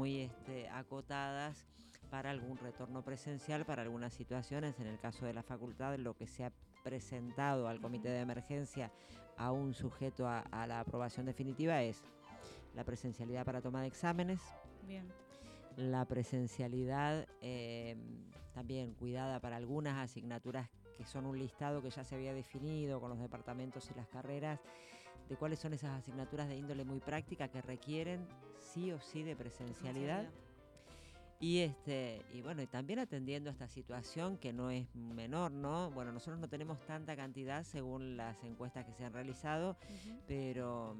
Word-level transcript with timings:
muy 0.00 0.20
este, 0.20 0.66
acotadas 0.70 1.66
para 2.10 2.30
algún 2.30 2.56
retorno 2.56 3.02
presencial, 3.02 3.66
para 3.66 3.82
algunas 3.82 4.14
situaciones, 4.14 4.80
en 4.80 4.86
el 4.86 4.98
caso 4.98 5.26
de 5.26 5.34
la 5.34 5.42
facultad, 5.42 5.94
lo 5.98 6.16
que 6.16 6.26
se 6.26 6.42
ha 6.42 6.52
presentado 6.82 7.68
al 7.68 7.82
comité 7.82 8.08
de 8.08 8.20
emergencia 8.20 8.90
a 9.36 9.52
un 9.52 9.74
sujeto 9.74 10.26
a, 10.26 10.38
a 10.38 10.66
la 10.66 10.80
aprobación 10.80 11.26
definitiva 11.26 11.82
es 11.82 12.02
la 12.74 12.82
presencialidad 12.82 13.44
para 13.44 13.60
toma 13.60 13.82
de 13.82 13.88
exámenes. 13.88 14.40
Bien. 14.86 15.06
La 15.76 16.06
presencialidad 16.06 17.28
eh, 17.42 17.94
también 18.54 18.94
cuidada 18.94 19.38
para 19.38 19.56
algunas 19.56 19.98
asignaturas 19.98 20.70
que 20.96 21.04
son 21.04 21.26
un 21.26 21.38
listado 21.38 21.82
que 21.82 21.90
ya 21.90 22.04
se 22.04 22.14
había 22.14 22.32
definido 22.32 23.02
con 23.02 23.10
los 23.10 23.18
departamentos 23.18 23.90
y 23.90 23.94
las 23.94 24.08
carreras, 24.08 24.60
de 25.30 25.36
cuáles 25.36 25.60
son 25.60 25.72
esas 25.72 25.96
asignaturas 25.96 26.48
de 26.48 26.56
índole 26.56 26.84
muy 26.84 26.98
práctica 26.98 27.46
que 27.48 27.62
requieren 27.62 28.26
sí 28.58 28.90
o 28.90 29.00
sí 29.00 29.22
de 29.22 29.36
presencialidad. 29.36 30.28
Y 31.38 31.60
este, 31.60 32.20
y 32.34 32.42
bueno, 32.42 32.60
y 32.60 32.66
también 32.66 32.98
atendiendo 32.98 33.48
a 33.48 33.52
esta 33.52 33.68
situación 33.68 34.36
que 34.36 34.52
no 34.52 34.70
es 34.70 34.92
menor, 34.94 35.52
¿no? 35.52 35.90
Bueno, 35.92 36.12
nosotros 36.12 36.38
no 36.38 36.48
tenemos 36.48 36.84
tanta 36.84 37.16
cantidad 37.16 37.62
según 37.62 38.16
las 38.16 38.42
encuestas 38.44 38.84
que 38.84 38.92
se 38.92 39.04
han 39.04 39.12
realizado, 39.14 39.78
pero 40.26 40.96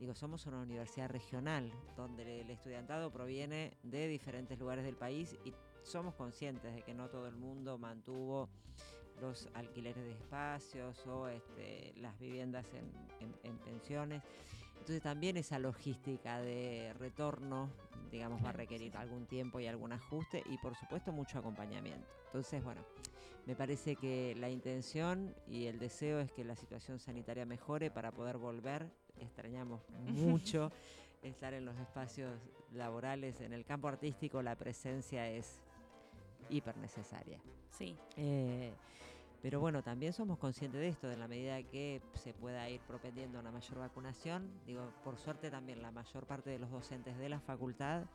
digo, 0.00 0.14
somos 0.14 0.46
una 0.46 0.60
universidad 0.60 1.10
regional 1.10 1.70
donde 1.94 2.40
el 2.40 2.50
estudiantado 2.50 3.12
proviene 3.12 3.76
de 3.82 4.08
diferentes 4.08 4.58
lugares 4.58 4.84
del 4.84 4.96
país 4.96 5.36
y 5.44 5.52
somos 5.82 6.14
conscientes 6.14 6.74
de 6.74 6.82
que 6.82 6.94
no 6.94 7.08
todo 7.08 7.28
el 7.28 7.36
mundo 7.36 7.78
mantuvo 7.78 8.48
los 9.20 9.48
alquileres 9.54 10.04
de 10.04 10.12
espacios 10.12 11.06
o 11.06 11.28
este, 11.28 11.92
las 11.96 12.18
viviendas 12.18 12.66
en, 12.74 13.34
en 13.42 13.58
pensiones. 13.58 14.22
Entonces 14.88 15.02
también 15.02 15.36
esa 15.36 15.58
logística 15.58 16.40
de 16.40 16.94
retorno, 16.98 17.68
digamos, 18.10 18.42
va 18.42 18.50
a 18.50 18.52
requerir 18.52 18.96
algún 18.96 19.26
tiempo 19.26 19.60
y 19.60 19.66
algún 19.66 19.92
ajuste 19.92 20.42
y 20.46 20.56
por 20.58 20.74
supuesto 20.76 21.12
mucho 21.12 21.38
acompañamiento. 21.38 22.08
Entonces, 22.26 22.64
bueno, 22.64 22.80
me 23.48 23.56
parece 23.56 23.96
que 23.96 24.34
la 24.36 24.50
intención 24.50 25.34
y 25.46 25.66
el 25.66 25.78
deseo 25.78 26.20
es 26.20 26.30
que 26.32 26.44
la 26.44 26.54
situación 26.54 26.98
sanitaria 26.98 27.46
mejore 27.46 27.90
para 27.90 28.12
poder 28.12 28.36
volver. 28.36 28.86
Extrañamos 29.18 29.80
mucho 30.06 30.70
estar 31.22 31.54
en 31.54 31.64
los 31.64 31.74
espacios 31.78 32.30
laborales. 32.74 33.40
En 33.40 33.54
el 33.54 33.64
campo 33.64 33.88
artístico 33.88 34.42
la 34.42 34.54
presencia 34.54 35.30
es 35.30 35.60
hiper 36.50 36.76
necesaria. 36.76 37.40
Sí. 37.70 37.96
Eh, 38.16 38.74
pero 39.42 39.60
bueno, 39.60 39.82
también 39.82 40.12
somos 40.12 40.38
conscientes 40.38 40.80
de 40.80 40.88
esto, 40.88 41.08
de 41.08 41.16
la 41.16 41.28
medida 41.28 41.62
que 41.62 42.00
se 42.14 42.34
pueda 42.34 42.68
ir 42.68 42.80
propendiendo 42.80 43.38
una 43.38 43.52
mayor 43.52 43.78
vacunación. 43.78 44.50
Digo, 44.66 44.92
por 45.04 45.16
suerte 45.16 45.50
también 45.50 45.80
la 45.80 45.90
mayor 45.92 46.26
parte 46.26 46.50
de 46.50 46.58
los 46.58 46.70
docentes 46.70 47.16
de 47.18 47.28
la 47.28 47.40
facultad, 47.40 48.06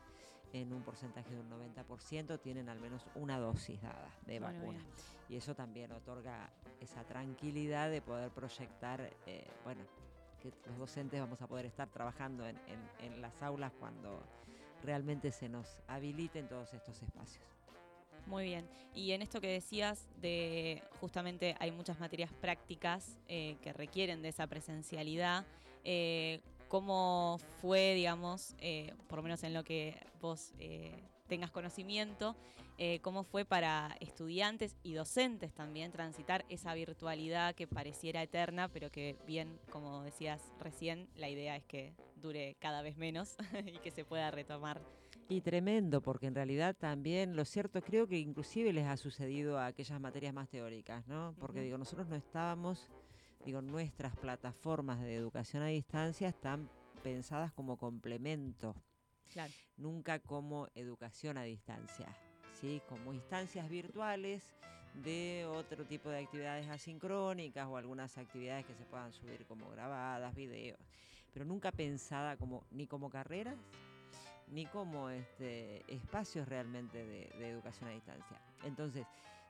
en 0.52 0.72
un 0.72 0.84
porcentaje 0.84 1.30
de 1.34 1.40
un 1.40 1.48
90%, 1.50 2.38
tienen 2.40 2.68
al 2.68 2.78
menos 2.78 3.08
una 3.14 3.38
dosis 3.38 3.80
dada 3.82 4.14
de 4.26 4.38
Bueno, 4.38 4.58
vacuna. 4.58 4.78
bien. 4.78 4.92
Y 5.28 5.36
eso 5.36 5.54
también 5.54 5.90
otorga 5.92 6.50
esa 6.80 7.02
tranquilidad 7.04 7.90
de 7.90 8.02
poder 8.02 8.30
proyectar, 8.30 9.00
eh, 9.26 9.44
bueno, 9.64 9.82
que 10.40 10.52
los 10.66 10.76
docentes 10.76 11.18
vamos 11.18 11.40
a 11.40 11.46
poder 11.48 11.64
estar 11.66 11.88
trabajando 11.88 12.46
en, 12.46 12.56
en- 12.66 12.90
en 12.98 13.20
las 13.22 13.42
aulas 13.42 13.72
cuando 13.80 14.22
realmente 14.82 15.32
se 15.32 15.48
nos 15.48 15.78
habiliten 15.88 16.46
todos 16.46 16.72
estos 16.74 17.02
espacios. 17.02 17.42
Muy 18.26 18.44
bien. 18.44 18.66
Y 18.94 19.12
en 19.12 19.22
esto 19.22 19.40
que 19.40 19.48
decías 19.48 20.06
de 20.20 20.82
justamente 21.00 21.56
hay 21.58 21.72
muchas 21.72 21.98
materias 21.98 22.30
prácticas 22.40 23.18
eh, 23.28 23.56
que 23.60 23.72
requieren 23.72 24.22
de 24.22 24.28
esa 24.28 24.46
presencialidad, 24.46 25.44
eh, 25.84 26.40
¿cómo 26.68 27.38
fue, 27.60 27.94
digamos, 27.94 28.54
eh, 28.58 28.92
por 29.06 29.18
lo 29.18 29.22
menos 29.22 29.44
en 29.44 29.52
lo 29.52 29.64
que 29.64 29.96
vos 30.20 30.52
eh, 30.58 30.98
tengas 31.28 31.50
conocimiento, 31.50 32.34
cómo 33.02 33.22
fue 33.22 33.44
para 33.44 33.96
estudiantes 34.00 34.74
y 34.82 34.94
docentes 34.94 35.54
también 35.54 35.92
transitar 35.92 36.44
esa 36.48 36.74
virtualidad 36.74 37.54
que 37.54 37.68
pareciera 37.68 38.20
eterna, 38.20 38.66
pero 38.66 38.90
que 38.90 39.16
bien, 39.28 39.60
como 39.70 40.02
decías 40.02 40.42
recién, 40.58 41.08
la 41.14 41.28
idea 41.28 41.54
es 41.54 41.62
que 41.64 41.94
dure 42.16 42.56
cada 42.58 42.82
vez 42.82 42.96
menos 42.96 43.36
y 43.64 43.78
que 43.78 43.92
se 43.92 44.04
pueda 44.04 44.32
retomar 44.32 44.82
Y 45.28 45.40
tremendo, 45.40 46.02
porque 46.02 46.26
en 46.26 46.34
realidad 46.34 46.76
también, 46.78 47.34
lo 47.34 47.44
cierto, 47.44 47.80
creo 47.80 48.06
que 48.06 48.18
inclusive 48.18 48.72
les 48.72 48.86
ha 48.86 48.96
sucedido 48.96 49.58
a 49.58 49.66
aquellas 49.66 49.98
materias 50.00 50.34
más 50.34 50.48
teóricas, 50.48 51.06
¿no? 51.06 51.34
Porque 51.40 51.62
digo, 51.62 51.78
nosotros 51.78 52.08
no 52.08 52.14
estábamos, 52.16 52.90
digo, 53.44 53.62
nuestras 53.62 54.14
plataformas 54.16 55.00
de 55.00 55.14
educación 55.14 55.62
a 55.62 55.68
distancia 55.68 56.28
están 56.28 56.68
pensadas 57.02 57.52
como 57.52 57.78
complemento, 57.78 58.74
Claro. 59.32 59.52
nunca 59.76 60.18
como 60.18 60.68
educación 60.74 61.38
a 61.38 61.42
distancia. 61.42 62.06
¿Sí? 62.60 62.80
como 62.88 63.12
instancias 63.12 63.68
virtuales 63.68 64.54
de 64.94 65.44
otro 65.44 65.84
tipo 65.84 66.08
de 66.08 66.20
actividades 66.20 66.68
asincrónicas 66.68 67.66
o 67.66 67.76
algunas 67.76 68.16
actividades 68.16 68.64
que 68.64 68.74
se 68.76 68.84
puedan 68.84 69.12
subir 69.12 69.44
como 69.44 69.68
grabadas, 69.70 70.34
videos, 70.36 70.78
pero 71.32 71.44
nunca 71.44 71.72
pensada 71.72 72.36
como 72.36 72.64
ni 72.70 72.86
como 72.86 73.10
carreras 73.10 73.58
ni 74.48 74.66
como 74.66 75.10
este, 75.10 75.84
espacios 75.92 76.48
realmente 76.48 77.04
de, 77.04 77.30
de 77.38 77.50
educación 77.50 77.90
a 77.90 77.92
distancia. 77.92 78.40
Entonces, 78.62 79.06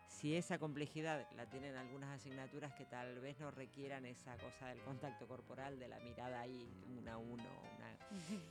si 0.07 0.37
esa 0.37 0.59
complejidad 0.59 1.27
la 1.35 1.47
tienen 1.47 1.77
algunas 1.77 2.11
asignaturas 2.11 2.73
que 2.75 2.85
tal 2.85 3.19
vez 3.21 3.39
no 3.41 3.51
requieran 3.51 4.05
esa 4.07 4.37
cosa 4.37 4.69
del 4.69 4.81
contacto 4.83 5.27
corporal, 5.27 5.79
de 5.79 5.89
la 5.89 5.99
mirada 6.01 6.41
ahí 6.41 6.69
uno 6.97 7.11
a 7.11 7.17
uno, 7.17 7.43
una, 7.77 7.91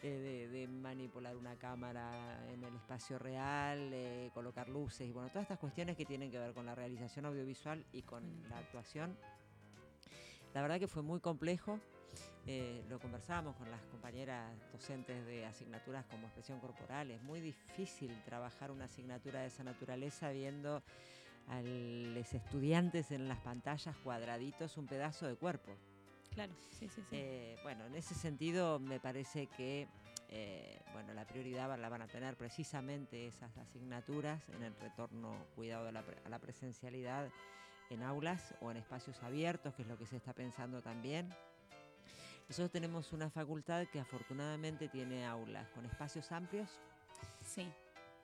eh, 0.01 0.09
de, 0.09 0.47
de 0.49 0.67
manipular 0.67 1.35
una 1.37 1.55
cámara 1.55 2.11
en 2.51 2.63
el 2.63 2.75
espacio 2.75 3.17
real, 3.17 3.91
eh, 3.93 4.29
colocar 4.33 4.67
luces 4.67 5.07
y 5.07 5.11
bueno, 5.11 5.29
todas 5.29 5.43
estas 5.43 5.59
cuestiones 5.59 5.95
que 5.95 6.05
tienen 6.05 6.31
que 6.31 6.39
ver 6.39 6.53
con 6.53 6.65
la 6.65 6.75
realización 6.75 7.25
audiovisual 7.25 7.85
y 7.93 8.01
con 8.01 8.23
la 8.49 8.57
actuación. 8.57 9.15
La 10.53 10.61
verdad 10.61 10.79
que 10.79 10.87
fue 10.87 11.01
muy 11.01 11.19
complejo. 11.19 11.79
Eh, 12.45 12.83
lo 12.89 12.99
conversábamos 12.99 13.55
con 13.55 13.71
las 13.71 13.81
compañeras 13.83 14.51
docentes 14.71 15.25
de 15.25 15.45
asignaturas 15.45 16.05
como 16.05 16.27
expresión 16.27 16.59
corporal. 16.59 17.11
Es 17.11 17.21
muy 17.21 17.39
difícil 17.39 18.11
trabajar 18.25 18.71
una 18.71 18.85
asignatura 18.85 19.41
de 19.41 19.47
esa 19.47 19.63
naturaleza 19.63 20.29
viendo 20.31 20.83
a 21.47 21.61
los 21.61 22.33
estudiantes 22.33 23.11
en 23.11 23.27
las 23.27 23.39
pantallas 23.39 23.95
cuadraditos 23.97 24.77
un 24.77 24.87
pedazo 24.87 25.27
de 25.27 25.35
cuerpo. 25.35 25.71
Claro, 26.33 26.53
sí, 26.71 26.87
sí, 26.89 27.01
sí. 27.09 27.15
Eh, 27.15 27.57
bueno, 27.63 27.85
en 27.85 27.95
ese 27.95 28.15
sentido 28.15 28.79
me 28.79 28.99
parece 28.99 29.47
que 29.47 29.87
eh, 30.29 30.81
bueno, 30.93 31.13
la 31.13 31.25
prioridad 31.25 31.77
la 31.77 31.89
van 31.89 32.01
a 32.01 32.07
tener 32.07 32.35
precisamente 32.35 33.27
esas 33.27 33.55
asignaturas 33.57 34.41
en 34.49 34.63
el 34.63 34.75
retorno 34.77 35.45
cuidado 35.55 35.87
a 35.87 35.91
la, 35.91 36.03
a 36.25 36.29
la 36.29 36.39
presencialidad 36.39 37.29
en 37.89 38.01
aulas 38.01 38.55
o 38.59 38.71
en 38.71 38.77
espacios 38.77 39.21
abiertos, 39.21 39.75
que 39.75 39.83
es 39.83 39.87
lo 39.87 39.97
que 39.97 40.07
se 40.07 40.17
está 40.17 40.33
pensando 40.33 40.81
también. 40.81 41.29
Nosotros 42.49 42.71
tenemos 42.71 43.13
una 43.13 43.29
facultad 43.29 43.87
que 43.87 43.99
afortunadamente 43.99 44.87
tiene 44.87 45.25
aulas 45.25 45.69
con 45.69 45.85
espacios 45.85 46.31
amplios 46.31 46.69
sí. 47.41 47.67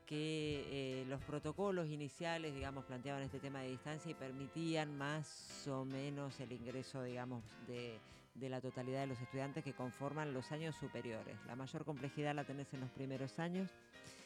que 0.06 0.66
eh, 0.68 1.06
los 1.08 1.22
protocolos 1.24 1.88
iniciales, 1.88 2.54
digamos, 2.54 2.86
planteaban 2.86 3.24
este 3.24 3.40
tema 3.40 3.62
de 3.62 3.70
distancia 3.70 4.12
y 4.12 4.14
permitían 4.14 4.98
más 4.98 5.68
o 5.68 5.86
menos 5.86 6.40
el 6.40 6.52
ingreso, 6.52 7.02
digamos, 7.04 7.44
de, 7.68 8.00
de 8.36 8.50
la 8.50 8.62
totalidad 8.62 9.02
de 9.02 9.08
los 9.08 9.22
estudiantes 9.22 9.64
que 9.64 9.74
conforman 9.74 10.34
los 10.34 10.52
años 10.52 10.76
superiores. 10.76 11.36
La 11.48 11.56
mayor 11.56 11.86
complejidad 11.86 12.36
la 12.36 12.44
tenés 12.44 12.74
en 12.74 12.82
los 12.82 12.90
primeros 12.92 13.40
años, 13.40 13.70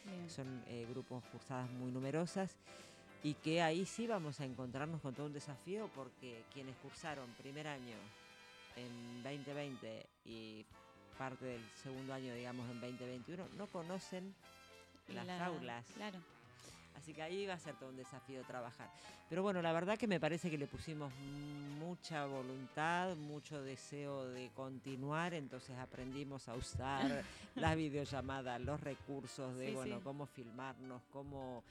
Bien. 0.05 0.29
son 0.29 0.63
eh, 0.67 0.85
grupos 0.89 1.23
cursadas 1.25 1.69
muy 1.71 1.91
numerosas 1.91 2.57
y 3.23 3.35
que 3.35 3.61
ahí 3.61 3.85
sí 3.85 4.05
vamos 4.05 4.41
a 4.41 4.45
encontrarnos 4.45 5.01
con 5.01 5.13
todo 5.13 5.27
un 5.27 5.33
desafío 5.33 5.89
porque 5.95 6.43
quienes 6.53 6.75
cursaron 6.77 7.29
primer 7.37 7.67
año 7.67 7.95
en 8.75 9.21
2020 9.23 10.05
y 10.25 10.65
parte 11.17 11.45
del 11.45 11.61
segundo 11.75 12.13
año, 12.13 12.33
digamos, 12.33 12.69
en 12.69 12.79
2021, 12.79 13.47
no 13.57 13.67
conocen 13.67 14.33
las 15.09 15.27
La- 15.27 15.45
aulas. 15.45 15.85
Claro. 15.93 16.19
Así 16.95 17.13
que 17.13 17.21
ahí 17.23 17.45
va 17.47 17.55
a 17.55 17.59
ser 17.59 17.75
todo 17.75 17.89
un 17.89 17.97
desafío 17.97 18.43
trabajar. 18.43 18.87
Pero 19.29 19.41
bueno, 19.41 19.61
la 19.61 19.73
verdad 19.73 19.97
que 19.97 20.07
me 20.07 20.19
parece 20.19 20.49
que 20.51 20.57
le 20.57 20.67
pusimos 20.67 21.11
mucha 21.79 22.25
voluntad, 22.27 23.15
mucho 23.17 23.61
deseo 23.63 24.27
de 24.29 24.51
continuar, 24.55 25.33
entonces 25.33 25.75
aprendimos 25.77 26.47
a 26.47 26.55
usar 26.55 27.23
las 27.55 27.75
videollamadas, 27.75 28.61
los 28.61 28.79
recursos 28.79 29.55
de, 29.57 29.69
Sí, 29.69 29.73
bueno, 29.73 29.97
sí. 29.97 30.03
cómo 30.03 30.25
filmarnos, 30.27 31.01
cómo 31.11 31.63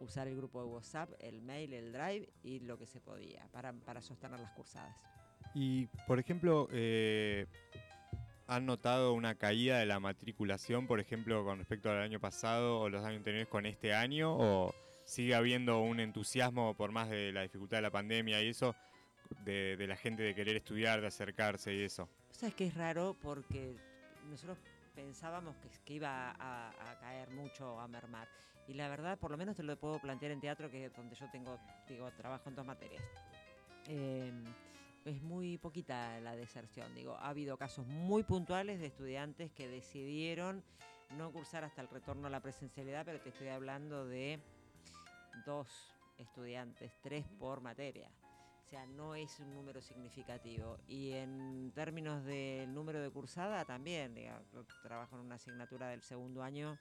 usar 0.00 0.28
el 0.28 0.36
grupo 0.36 0.60
de 0.62 0.66
WhatsApp, 0.68 1.10
el 1.18 1.42
mail, 1.42 1.72
el 1.74 1.92
drive 1.92 2.28
y 2.44 2.60
lo 2.60 2.78
que 2.78 2.86
se 2.86 3.00
podía 3.00 3.46
para, 3.52 3.72
para 3.72 4.00
sostener 4.00 4.38
las 4.40 4.50
cursadas. 4.52 4.94
Y, 5.54 5.86
por 6.06 6.18
ejemplo, 6.18 6.68
eh, 6.72 7.46
¿han 8.46 8.66
notado 8.66 9.12
una 9.12 9.34
caída 9.34 9.78
de 9.78 9.86
la 9.86 10.00
matriculación, 10.00 10.86
por 10.86 11.00
ejemplo, 11.00 11.44
con 11.44 11.58
respecto 11.58 11.90
al 11.90 12.00
año 12.00 12.20
pasado 12.20 12.80
o 12.80 12.88
los 12.88 13.04
años 13.04 13.18
anteriores 13.18 13.48
con 13.48 13.66
este 13.66 13.94
año? 13.94 14.34
¿O 14.34 14.74
sigue 15.04 15.34
habiendo 15.34 15.80
un 15.80 16.00
entusiasmo, 16.00 16.74
por 16.74 16.92
más 16.92 17.10
de 17.10 17.32
la 17.32 17.42
dificultad 17.42 17.78
de 17.78 17.82
la 17.82 17.90
pandemia 17.90 18.42
y 18.42 18.48
eso, 18.48 18.74
de, 19.44 19.76
la 19.86 19.96
gente 19.96 20.22
de 20.22 20.34
querer 20.34 20.56
estudiar, 20.56 21.00
de 21.00 21.08
acercarse 21.08 21.74
y 21.74 21.82
eso? 21.82 22.08
O 22.30 22.34
sea, 22.34 22.48
es 22.48 22.54
que 22.54 22.66
es 22.66 22.74
raro 22.74 23.16
porque 23.20 23.76
nosotros 24.30 24.58
pensábamos 24.94 25.56
que, 25.84 25.94
iba 25.94 26.30
a, 26.30 26.70
a 26.70 26.98
caer 27.00 27.30
mucho, 27.30 27.78
a 27.80 27.88
mermar. 27.88 28.28
Y 28.68 28.74
la 28.74 28.88
verdad, 28.88 29.18
por 29.18 29.30
lo 29.30 29.36
menos 29.36 29.56
te 29.56 29.62
lo 29.62 29.76
puedo 29.76 29.98
plantear 29.98 30.32
en 30.32 30.40
teatro, 30.40 30.70
que 30.70 30.86
es 30.86 30.94
donde 30.94 31.16
yo 31.16 31.28
tengo, 31.30 31.58
digo, 31.88 32.10
trabajo 32.12 32.48
en 32.48 32.54
dos 32.54 32.64
materias. 32.64 33.02
Eh, 33.88 34.32
es 35.04 35.22
muy 35.22 35.58
poquita 35.58 36.20
la 36.20 36.36
deserción. 36.36 36.94
Digo, 36.94 37.16
ha 37.16 37.28
habido 37.28 37.56
casos 37.56 37.86
muy 37.86 38.22
puntuales 38.22 38.80
de 38.80 38.86
estudiantes 38.86 39.50
que 39.52 39.68
decidieron 39.68 40.62
no 41.16 41.30
cursar 41.30 41.64
hasta 41.64 41.82
el 41.82 41.88
retorno 41.88 42.26
a 42.26 42.30
la 42.30 42.40
presencialidad, 42.40 43.04
pero 43.04 43.20
te 43.20 43.30
estoy 43.30 43.48
hablando 43.48 44.06
de 44.06 44.40
dos 45.44 45.68
estudiantes, 46.18 46.92
tres 47.02 47.26
por 47.38 47.60
materia. 47.60 48.10
O 48.64 48.68
sea, 48.68 48.86
no 48.86 49.14
es 49.14 49.38
un 49.40 49.52
número 49.54 49.82
significativo. 49.82 50.78
Y 50.88 51.12
en 51.12 51.72
términos 51.74 52.24
del 52.24 52.72
número 52.72 53.02
de 53.02 53.10
cursada, 53.10 53.64
también, 53.64 54.14
digamos, 54.14 54.46
trabajo 54.82 55.16
en 55.16 55.22
una 55.22 55.34
asignatura 55.34 55.88
del 55.88 56.02
segundo 56.02 56.42
año 56.42 56.78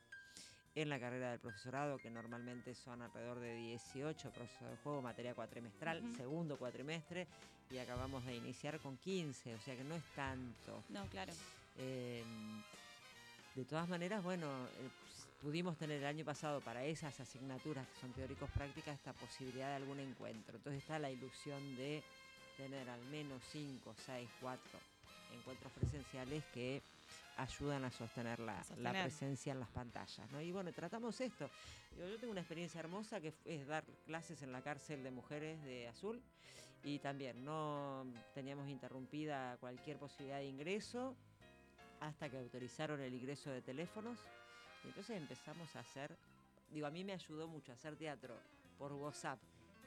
en 0.73 0.89
la 0.89 0.99
carrera 0.99 1.31
del 1.31 1.39
profesorado, 1.39 1.97
que 1.97 2.09
normalmente 2.09 2.73
son 2.75 3.01
alrededor 3.01 3.39
de 3.39 3.55
18 3.55 4.31
profesores 4.31 4.71
de 4.71 4.83
juego, 4.83 5.01
materia 5.01 5.35
cuatrimestral, 5.35 6.01
segundo 6.15 6.57
cuatrimestre, 6.57 7.27
y 7.71 7.77
acabamos 7.79 8.25
de 8.25 8.35
iniciar 8.35 8.79
con 8.79 8.97
15, 8.97 9.55
o 9.55 9.59
sea 9.59 9.75
que 9.75 9.83
no 9.83 9.95
es 9.95 10.03
tanto. 10.15 10.83
No, 10.89 11.07
claro. 11.07 11.33
Eh, 11.77 12.23
de 13.55 13.65
todas 13.65 13.87
maneras, 13.87 14.23
bueno, 14.23 14.47
eh, 14.47 14.89
pudimos 15.41 15.77
tener 15.77 15.97
el 15.97 16.05
año 16.05 16.25
pasado 16.25 16.61
para 16.61 16.83
esas 16.85 17.19
asignaturas 17.19 17.87
que 17.87 17.99
son 17.99 18.13
teóricos 18.13 18.49
prácticas 18.51 18.95
esta 18.95 19.13
posibilidad 19.13 19.69
de 19.69 19.75
algún 19.75 19.99
encuentro. 19.99 20.57
Entonces 20.57 20.81
está 20.81 20.99
la 20.99 21.11
ilusión 21.11 21.75
de 21.75 22.03
tener 22.57 22.89
al 22.89 23.03
menos 23.05 23.41
5, 23.51 23.93
6, 24.05 24.29
4 24.41 24.79
encuentros 25.33 25.71
presenciales 25.73 26.43
que 26.53 26.81
ayudan 27.41 27.85
a 27.85 27.91
sostener 27.91 28.39
la, 28.39 28.53
la 28.55 28.63
sostener. 28.63 29.01
presencia 29.03 29.51
en 29.53 29.59
las 29.59 29.69
pantallas. 29.69 30.31
¿no? 30.31 30.41
Y 30.41 30.51
bueno, 30.51 30.71
tratamos 30.71 31.19
esto. 31.21 31.49
Digo, 31.95 32.07
Yo 32.07 32.17
tengo 32.19 32.31
una 32.31 32.41
experiencia 32.41 32.79
hermosa 32.79 33.19
que 33.19 33.33
es 33.45 33.67
dar 33.67 33.83
clases 34.05 34.41
en 34.41 34.51
la 34.51 34.61
cárcel 34.61 35.03
de 35.03 35.11
mujeres 35.11 35.61
de 35.63 35.87
Azul 35.87 36.21
y 36.83 36.99
también 36.99 37.43
no 37.45 38.05
teníamos 38.33 38.67
interrumpida 38.69 39.57
cualquier 39.59 39.97
posibilidad 39.97 40.37
de 40.39 40.45
ingreso 40.47 41.15
hasta 41.99 42.29
que 42.29 42.37
autorizaron 42.37 42.99
el 43.01 43.13
ingreso 43.13 43.49
de 43.51 43.61
teléfonos. 43.61 44.17
Y 44.83 44.87
entonces 44.87 45.15
empezamos 45.17 45.75
a 45.75 45.79
hacer, 45.81 46.15
digo, 46.71 46.87
a 46.87 46.91
mí 46.91 47.03
me 47.03 47.13
ayudó 47.13 47.47
mucho 47.47 47.71
hacer 47.71 47.95
teatro 47.95 48.35
por 48.79 48.93
WhatsApp 48.93 49.39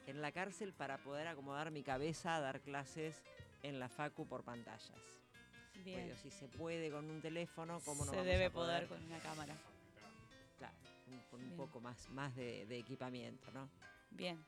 en 0.07 0.21
la 0.21 0.31
cárcel 0.31 0.73
para 0.73 0.99
poder 0.99 1.27
acomodar 1.27 1.71
mi 1.73 1.83
cabeza 1.83 2.37
a 2.37 2.41
dar 2.41 2.61
clases 2.61 3.23
en 3.63 3.81
la 3.81 3.89
Facu 3.89 4.27
por 4.29 4.45
pantallas. 4.45 5.24
Pues 5.75 5.85
Bien. 5.85 6.05
digo, 6.07 6.17
si 6.23 6.31
se 6.31 6.47
puede 6.49 6.91
con 6.91 7.11
un 7.11 7.21
teléfono, 7.21 7.81
¿cómo 7.85 8.05
no 8.05 8.11
Se 8.11 8.17
vamos 8.17 8.33
debe 8.33 8.45
a 8.47 8.51
poder? 8.51 8.87
poder 8.87 9.01
con 9.01 9.07
una 9.11 9.21
cámara. 9.21 9.55
Claro, 10.59 10.75
con 11.31 11.41
un 11.41 11.47
Bien. 11.49 11.57
poco 11.57 11.81
más, 11.81 12.09
más 12.11 12.35
de, 12.37 12.65
de 12.67 12.79
equipamiento, 12.79 13.51
¿no? 13.53 13.69
Bien. 14.11 14.43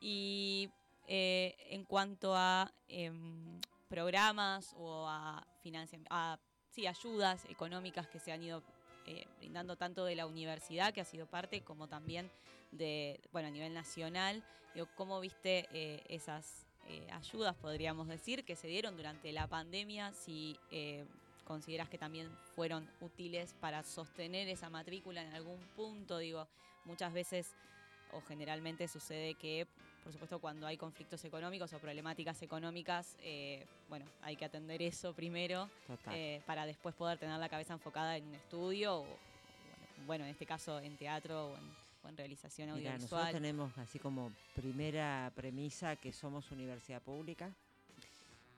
Y 0.00 0.70
eh, 1.08 1.56
en 1.70 1.84
cuanto 1.84 2.34
a 2.36 2.72
em, 2.88 3.60
programas 3.88 4.72
o 4.78 5.06
a 5.08 5.44
financiamiento, 5.62 6.14
a 6.14 6.38
sí, 6.70 6.86
ayudas 6.86 7.44
económicas 7.46 8.06
que 8.08 8.20
se 8.20 8.30
han 8.30 8.42
ido 8.42 8.62
eh, 9.06 9.26
brindando 9.38 9.76
tanto 9.76 10.04
de 10.04 10.14
la 10.14 10.26
universidad, 10.26 10.94
que 10.94 11.00
ha 11.00 11.04
sido 11.04 11.26
parte, 11.26 11.62
como 11.62 11.88
también 11.88 12.30
de, 12.70 13.20
bueno, 13.32 13.48
a 13.48 13.50
nivel 13.50 13.74
nacional, 13.74 14.44
digo, 14.74 14.86
¿cómo 14.94 15.18
viste 15.20 15.66
eh, 15.72 16.04
esas 16.08 16.67
eh, 16.88 17.06
ayudas, 17.12 17.54
podríamos 17.56 18.08
decir, 18.08 18.44
que 18.44 18.56
se 18.56 18.68
dieron 18.68 18.96
durante 18.96 19.32
la 19.32 19.46
pandemia? 19.46 20.12
Si 20.12 20.58
eh, 20.70 21.04
consideras 21.44 21.88
que 21.88 21.98
también 21.98 22.28
fueron 22.54 22.88
útiles 23.00 23.54
para 23.60 23.82
sostener 23.82 24.48
esa 24.48 24.70
matrícula 24.70 25.22
en 25.22 25.32
algún 25.32 25.58
punto, 25.76 26.18
digo, 26.18 26.46
muchas 26.84 27.12
veces 27.12 27.54
o 28.12 28.20
generalmente 28.22 28.88
sucede 28.88 29.34
que, 29.34 29.66
por 30.02 30.12
supuesto, 30.12 30.38
cuando 30.38 30.66
hay 30.66 30.76
conflictos 30.76 31.24
económicos 31.24 31.72
o 31.72 31.78
problemáticas 31.78 32.42
económicas, 32.42 33.16
eh, 33.22 33.66
bueno, 33.88 34.06
hay 34.22 34.36
que 34.36 34.44
atender 34.44 34.82
eso 34.82 35.12
primero 35.12 35.68
eh, 36.12 36.40
para 36.46 36.66
después 36.66 36.94
poder 36.94 37.18
tener 37.18 37.38
la 37.38 37.48
cabeza 37.48 37.74
enfocada 37.74 38.16
en 38.16 38.26
un 38.26 38.34
estudio 38.34 39.00
o, 39.00 39.06
bueno, 40.06 40.24
en 40.24 40.30
este 40.30 40.46
caso 40.46 40.78
en 40.80 40.96
teatro 40.96 41.48
o 41.48 41.56
en, 41.56 41.87
o 42.02 42.08
en 42.08 42.16
realización 42.16 42.68
nosotros 42.68 42.92
audiovisual. 42.92 43.32
tenemos 43.32 43.78
así 43.78 43.98
como 43.98 44.32
primera 44.54 45.32
premisa 45.34 45.96
que 45.96 46.12
somos 46.12 46.50
universidad 46.50 47.02
pública, 47.02 47.50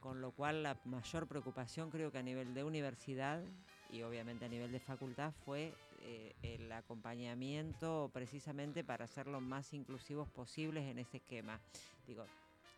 con 0.00 0.20
lo 0.20 0.32
cual 0.32 0.62
la 0.62 0.76
mayor 0.84 1.26
preocupación 1.26 1.90
creo 1.90 2.10
que 2.10 2.18
a 2.18 2.22
nivel 2.22 2.54
de 2.54 2.64
universidad 2.64 3.42
y 3.90 4.02
obviamente 4.02 4.44
a 4.44 4.48
nivel 4.48 4.70
de 4.72 4.80
facultad 4.80 5.32
fue 5.44 5.74
eh, 6.02 6.34
el 6.42 6.70
acompañamiento 6.72 8.10
precisamente 8.12 8.84
para 8.84 9.06
ser 9.06 9.26
lo 9.26 9.40
más 9.40 9.72
inclusivos 9.74 10.28
posibles 10.28 10.84
en 10.84 10.98
ese 10.98 11.18
esquema. 11.18 11.60
Digo, 12.06 12.24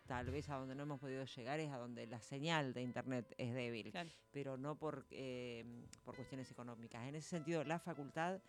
tal 0.06 0.31
vez 0.31 0.49
a 0.49 0.56
donde 0.56 0.75
no 0.75 0.82
hemos 0.82 0.99
podido 1.00 1.25
llegar 1.25 1.61
es 1.61 1.70
a 1.70 1.76
donde 1.76 2.06
la 2.09 2.20
señal 2.20 2.73
de 2.75 2.82
internet 2.82 3.32
es 3.38 3.55
débil 3.55 3.93
Claro. 3.93 4.11
pero 4.32 4.56
no 4.56 4.75
por, 4.75 5.06
eh, 5.11 5.64
por 6.05 6.17
cuestiones 6.17 6.50
económicas. 6.50 7.06
En 7.06 7.14
ese 7.14 7.29
sentido, 7.29 7.62
la 7.62 7.79
facultad 7.79 8.41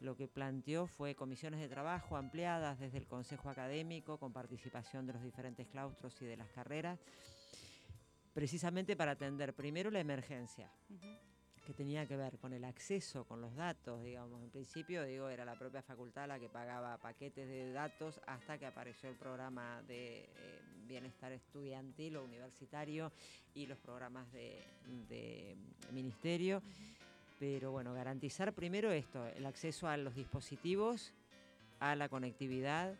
lo 0.00 0.16
que 0.16 0.28
planteó 0.28 0.86
fue 0.86 1.14
comisiones 1.14 1.60
de 1.60 1.68
trabajo 1.68 2.16
ampliadas 2.16 2.78
desde 2.78 2.98
el 2.98 3.06
Consejo 3.06 3.48
Académico, 3.48 4.18
con 4.18 4.32
participación 4.32 5.06
de 5.06 5.14
los 5.14 5.22
diferentes 5.22 5.66
claustros 5.68 6.20
y 6.20 6.26
de 6.26 6.36
las 6.36 6.50
carreras, 6.50 7.00
precisamente 8.34 8.96
para 8.96 9.12
atender 9.12 9.54
primero 9.54 9.90
la 9.90 10.00
emergencia, 10.00 10.70
que 11.66 11.72
tenía 11.72 12.06
que 12.06 12.16
ver 12.16 12.38
con 12.38 12.52
el 12.52 12.64
acceso, 12.64 13.24
con 13.24 13.40
los 13.40 13.54
datos, 13.56 14.04
digamos. 14.04 14.42
En 14.42 14.50
principio, 14.50 15.04
digo, 15.04 15.28
era 15.28 15.44
la 15.44 15.58
propia 15.58 15.82
facultad 15.82 16.28
la 16.28 16.38
que 16.38 16.48
pagaba 16.48 16.98
paquetes 16.98 17.48
de 17.48 17.72
datos 17.72 18.20
hasta 18.26 18.58
que 18.58 18.66
apareció 18.66 19.08
el 19.08 19.16
programa 19.16 19.82
de 19.82 20.24
eh, 20.24 20.60
bienestar 20.86 21.32
estudiantil 21.32 22.16
o 22.16 22.24
universitario 22.24 23.10
y 23.54 23.66
los 23.66 23.78
programas 23.78 24.30
de, 24.32 24.62
de 25.08 25.56
ministerio. 25.90 26.62
Pero 27.38 27.70
bueno, 27.70 27.92
garantizar 27.92 28.52
primero 28.54 28.90
esto, 28.92 29.26
el 29.26 29.44
acceso 29.46 29.88
a 29.88 29.96
los 29.96 30.14
dispositivos, 30.14 31.12
a 31.80 31.94
la 31.94 32.08
conectividad 32.08 32.94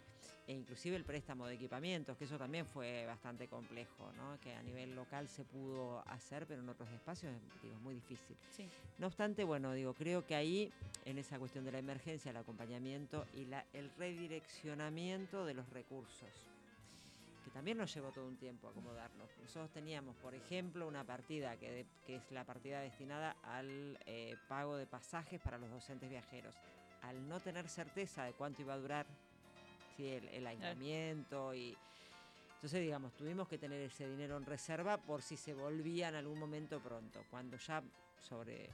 e 0.46 0.52
inclusive 0.52 0.94
el 0.94 1.04
préstamo 1.04 1.46
de 1.46 1.54
equipamientos, 1.54 2.16
que 2.16 2.24
eso 2.24 2.38
también 2.38 2.66
fue 2.66 3.04
bastante 3.06 3.48
complejo, 3.48 4.12
¿no? 4.16 4.38
que 4.40 4.54
a 4.54 4.62
nivel 4.62 4.94
local 4.94 5.26
se 5.26 5.44
pudo 5.44 6.06
hacer, 6.08 6.46
pero 6.46 6.60
en 6.62 6.68
otros 6.68 6.88
espacios 6.90 7.32
digo, 7.62 7.74
es 7.74 7.80
muy 7.80 7.94
difícil. 7.96 8.36
Sí. 8.50 8.68
No 8.98 9.08
obstante, 9.08 9.42
bueno, 9.42 9.72
digo, 9.72 9.92
creo 9.94 10.24
que 10.24 10.36
ahí, 10.36 10.70
en 11.04 11.18
esa 11.18 11.38
cuestión 11.38 11.64
de 11.64 11.72
la 11.72 11.78
emergencia, 11.78 12.30
el 12.30 12.36
acompañamiento 12.36 13.26
y 13.34 13.46
la- 13.46 13.64
el 13.72 13.90
redireccionamiento 13.98 15.44
de 15.46 15.54
los 15.54 15.68
recursos, 15.70 16.28
también 17.56 17.78
nos 17.78 17.94
llevó 17.94 18.12
todo 18.12 18.26
un 18.26 18.36
tiempo 18.36 18.68
acomodarnos. 18.68 19.30
Nosotros 19.40 19.70
teníamos, 19.70 20.14
por 20.16 20.34
ejemplo, 20.34 20.86
una 20.86 21.04
partida 21.04 21.56
que, 21.56 21.70
de- 21.70 21.86
que 22.06 22.16
es 22.16 22.30
la 22.30 22.44
partida 22.44 22.82
destinada 22.82 23.34
al 23.42 23.98
eh, 24.04 24.36
pago 24.46 24.76
de 24.76 24.86
pasajes 24.86 25.40
para 25.40 25.56
los 25.56 25.70
docentes 25.70 26.10
viajeros. 26.10 26.54
Al 27.00 27.26
no 27.26 27.40
tener 27.40 27.66
certeza 27.66 28.24
de 28.24 28.34
cuánto 28.34 28.60
iba 28.60 28.74
a 28.74 28.76
durar 28.76 29.06
sí, 29.96 30.06
el, 30.06 30.28
el 30.28 30.46
aislamiento 30.46 31.54
y... 31.54 31.74
Entonces, 32.56 32.82
digamos, 32.82 33.14
tuvimos 33.14 33.48
que 33.48 33.56
tener 33.56 33.80
ese 33.80 34.06
dinero 34.06 34.36
en 34.36 34.44
reserva 34.44 34.98
por 34.98 35.22
si 35.22 35.38
se 35.38 35.54
volvía 35.54 36.10
en 36.10 36.16
algún 36.16 36.38
momento 36.38 36.78
pronto. 36.80 37.24
Cuando 37.30 37.56
ya 37.56 37.82
sobre 38.20 38.68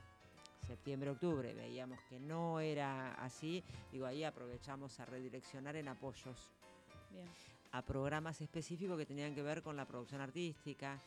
septiembre, 0.66 1.10
octubre 1.10 1.54
veíamos 1.54 2.00
que 2.08 2.18
no 2.18 2.58
era 2.58 3.14
así, 3.14 3.62
digo, 3.92 4.06
ahí 4.06 4.24
aprovechamos 4.24 4.98
a 4.98 5.04
redireccionar 5.04 5.76
en 5.76 5.86
apoyos 5.86 6.50
Bien. 7.10 7.28
A 7.72 7.82
programas 7.82 8.40
específicos 8.40 8.98
que 8.98 9.06
tenían 9.06 9.34
que 9.34 9.42
ver 9.42 9.62
con 9.62 9.76
la 9.76 9.86
producción 9.86 10.20
artística, 10.20 11.00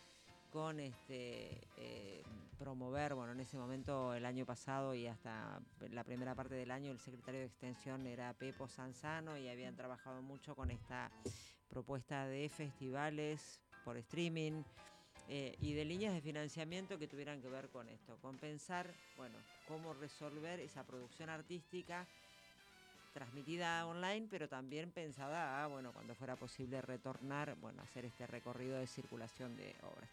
con 0.51 0.79
este 0.79 1.67
eh, 1.77 2.23
promover, 2.57 3.13
bueno, 3.13 3.33
en 3.33 3.39
ese 3.39 3.57
momento 3.57 4.13
el 4.13 4.25
año 4.25 4.45
pasado 4.45 4.95
y 4.95 5.05
hasta 5.05 5.59
la 5.91 6.03
primera 6.03 6.33
parte 6.33 6.55
del 6.55 6.71
año 6.71 6.91
el 6.91 6.99
secretario 6.99 7.41
de 7.41 7.47
Extensión 7.47 8.07
era 8.07 8.33
Pepo 8.33 8.67
Sanzano 8.67 9.37
y 9.37 9.47
habían 9.47 9.75
trabajado 9.75 10.21
mucho 10.21 10.55
con 10.55 10.71
esta 10.71 11.11
propuesta 11.69 12.25
de 12.25 12.49
festivales 12.49 13.61
por 13.83 13.97
streaming 13.97 14.63
eh, 15.27 15.55
y 15.59 15.73
de 15.73 15.85
líneas 15.85 16.13
de 16.13 16.21
financiamiento 16.21 16.97
que 16.97 17.07
tuvieran 17.07 17.41
que 17.41 17.49
ver 17.49 17.69
con 17.69 17.89
esto, 17.89 18.17
con 18.21 18.37
pensar, 18.37 18.91
bueno, 19.17 19.37
cómo 19.67 19.93
resolver 19.93 20.59
esa 20.59 20.83
producción 20.83 21.29
artística 21.29 22.07
transmitida 23.15 23.87
online, 23.87 24.27
pero 24.29 24.49
también 24.49 24.91
pensada 24.91 25.63
a, 25.63 25.67
bueno, 25.67 25.93
cuando 25.93 26.13
fuera 26.15 26.35
posible 26.35 26.81
retornar, 26.81 27.55
bueno, 27.61 27.81
hacer 27.81 28.03
este 28.03 28.27
recorrido 28.27 28.77
de 28.77 28.87
circulación 28.87 29.55
de 29.55 29.73
obras. 29.83 30.09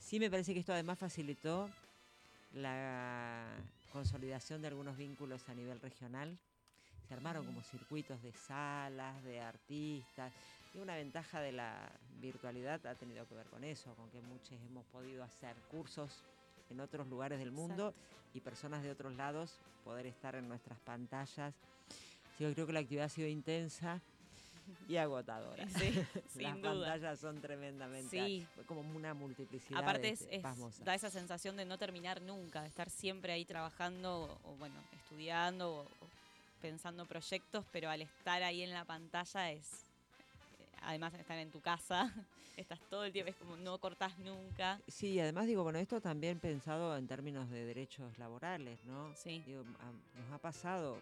Sí 0.00 0.18
me 0.18 0.28
parece 0.28 0.52
que 0.52 0.58
esto 0.58 0.72
además 0.72 0.98
facilitó 0.98 1.70
la 2.54 3.44
consolidación 3.92 4.62
de 4.62 4.66
algunos 4.66 4.96
vínculos 4.96 5.48
a 5.48 5.54
nivel 5.54 5.80
regional. 5.80 6.36
Se 7.06 7.14
armaron 7.14 7.46
como 7.46 7.62
circuitos 7.62 8.20
de 8.20 8.32
salas, 8.32 9.22
de 9.22 9.40
artistas. 9.40 10.32
Y 10.74 10.78
una 10.78 10.96
ventaja 10.96 11.40
de 11.40 11.52
la 11.52 11.92
virtualidad 12.20 12.84
ha 12.86 12.96
tenido 12.96 13.28
que 13.28 13.36
ver 13.36 13.46
con 13.46 13.62
eso, 13.62 13.94
con 13.94 14.10
que 14.10 14.20
muchos 14.22 14.58
hemos 14.68 14.84
podido 14.86 15.22
hacer 15.22 15.54
cursos 15.70 16.24
en 16.68 16.80
otros 16.80 17.06
lugares 17.06 17.38
del 17.38 17.52
mundo 17.52 17.94
y 18.34 18.40
personas 18.40 18.82
de 18.82 18.90
otros 18.90 19.14
lados 19.14 19.60
poder 19.84 20.06
estar 20.06 20.34
en 20.34 20.48
nuestras 20.48 20.80
pantallas. 20.80 21.54
Que 22.48 22.54
creo 22.54 22.66
que 22.66 22.72
la 22.72 22.80
actividad 22.80 23.04
ha 23.04 23.08
sido 23.10 23.28
intensa 23.28 24.00
y 24.88 24.96
agotadora. 24.96 25.68
Sí, 25.68 25.92
Las 26.14 26.54
sin 26.54 26.62
duda. 26.62 26.72
pantallas 26.86 27.18
son 27.20 27.38
tremendamente 27.38 28.08
Sí. 28.08 28.46
como 28.66 28.80
una 28.80 29.12
multiplicidad 29.12 29.78
Aparte 29.82 30.08
es, 30.08 30.26
da 30.82 30.94
esa 30.94 31.10
sensación 31.10 31.56
de 31.58 31.66
no 31.66 31.76
terminar 31.76 32.22
nunca, 32.22 32.62
de 32.62 32.68
estar 32.68 32.88
siempre 32.88 33.32
ahí 33.34 33.44
trabajando 33.44 34.38
o, 34.42 34.52
o, 34.52 34.56
bueno, 34.56 34.76
estudiando 35.02 35.70
o, 35.70 35.80
o 35.82 35.86
pensando 36.62 37.04
proyectos, 37.04 37.66
pero 37.72 37.90
al 37.90 38.00
estar 38.00 38.42
ahí 38.42 38.62
en 38.62 38.70
la 38.70 38.86
pantalla 38.86 39.50
es, 39.52 39.66
eh, 39.66 40.66
además 40.82 41.12
de 41.12 41.20
estar 41.20 41.36
en 41.36 41.50
tu 41.50 41.60
casa, 41.60 42.10
estás 42.56 42.80
todo 42.88 43.04
el 43.04 43.12
tiempo, 43.12 43.32
es 43.32 43.36
como 43.36 43.56
no 43.58 43.76
cortás 43.76 44.16
nunca. 44.18 44.80
Sí, 44.88 45.08
y 45.08 45.20
además 45.20 45.46
digo, 45.46 45.62
bueno, 45.62 45.78
esto 45.78 46.00
también 46.00 46.38
pensado 46.38 46.96
en 46.96 47.06
términos 47.06 47.50
de 47.50 47.66
derechos 47.66 48.16
laborales, 48.18 48.82
¿no? 48.86 49.14
Sí. 49.14 49.42
Digo, 49.46 49.62
a- 49.80 50.18
nos 50.20 50.32
ha 50.32 50.38
pasado, 50.38 50.98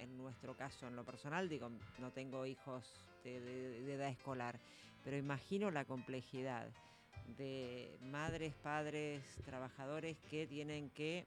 en, 0.00 0.16
nuestro 0.16 0.56
caso, 0.56 0.86
en 0.88 0.96
lo 0.96 1.04
personal, 1.04 1.48
digo, 1.48 1.70
no 1.98 2.10
tengo 2.10 2.46
hijos 2.46 2.84
de, 3.24 3.40
de- 3.40 3.82
de 3.82 3.94
edad 3.94 4.08
escolar, 4.08 4.58
pero 5.04 5.16
imagino 5.16 5.70
la 5.70 5.84
complejidad 5.84 6.68
de 7.36 7.96
madres, 8.02 8.54
padres, 8.62 9.22
trabajadores 9.44 10.16
que 10.30 10.46
tienen 10.46 10.90
que 10.90 11.26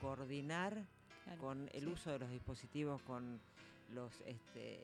coordinar 0.00 0.84
Claro, 1.24 1.40
con 1.40 1.68
el 1.72 1.84
sí. 1.84 1.90
uso 1.90 2.10
de 2.12 2.18
los 2.18 2.30
dispositivos, 2.30 3.00
con 3.02 3.40
los 3.94 4.12
este, 4.26 4.80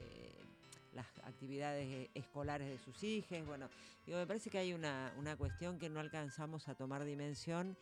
las 0.93 1.07
actividades 1.25 1.87
eh, 1.87 2.11
escolares 2.15 2.69
de 2.69 2.79
sus 2.79 3.03
hijos. 3.03 3.45
Bueno, 3.47 3.69
digo, 4.07 4.19
me 4.19 4.27
parece 4.27 4.51
que 4.51 4.59
hay 4.59 4.73
una, 4.73 5.13
una 5.19 5.37
cuestión 5.37 5.79
que 5.79 5.89
no 5.89 5.99
alcanzamos 6.01 6.69
a 6.69 6.75
tomar 6.75 7.05
dimensión 7.05 7.77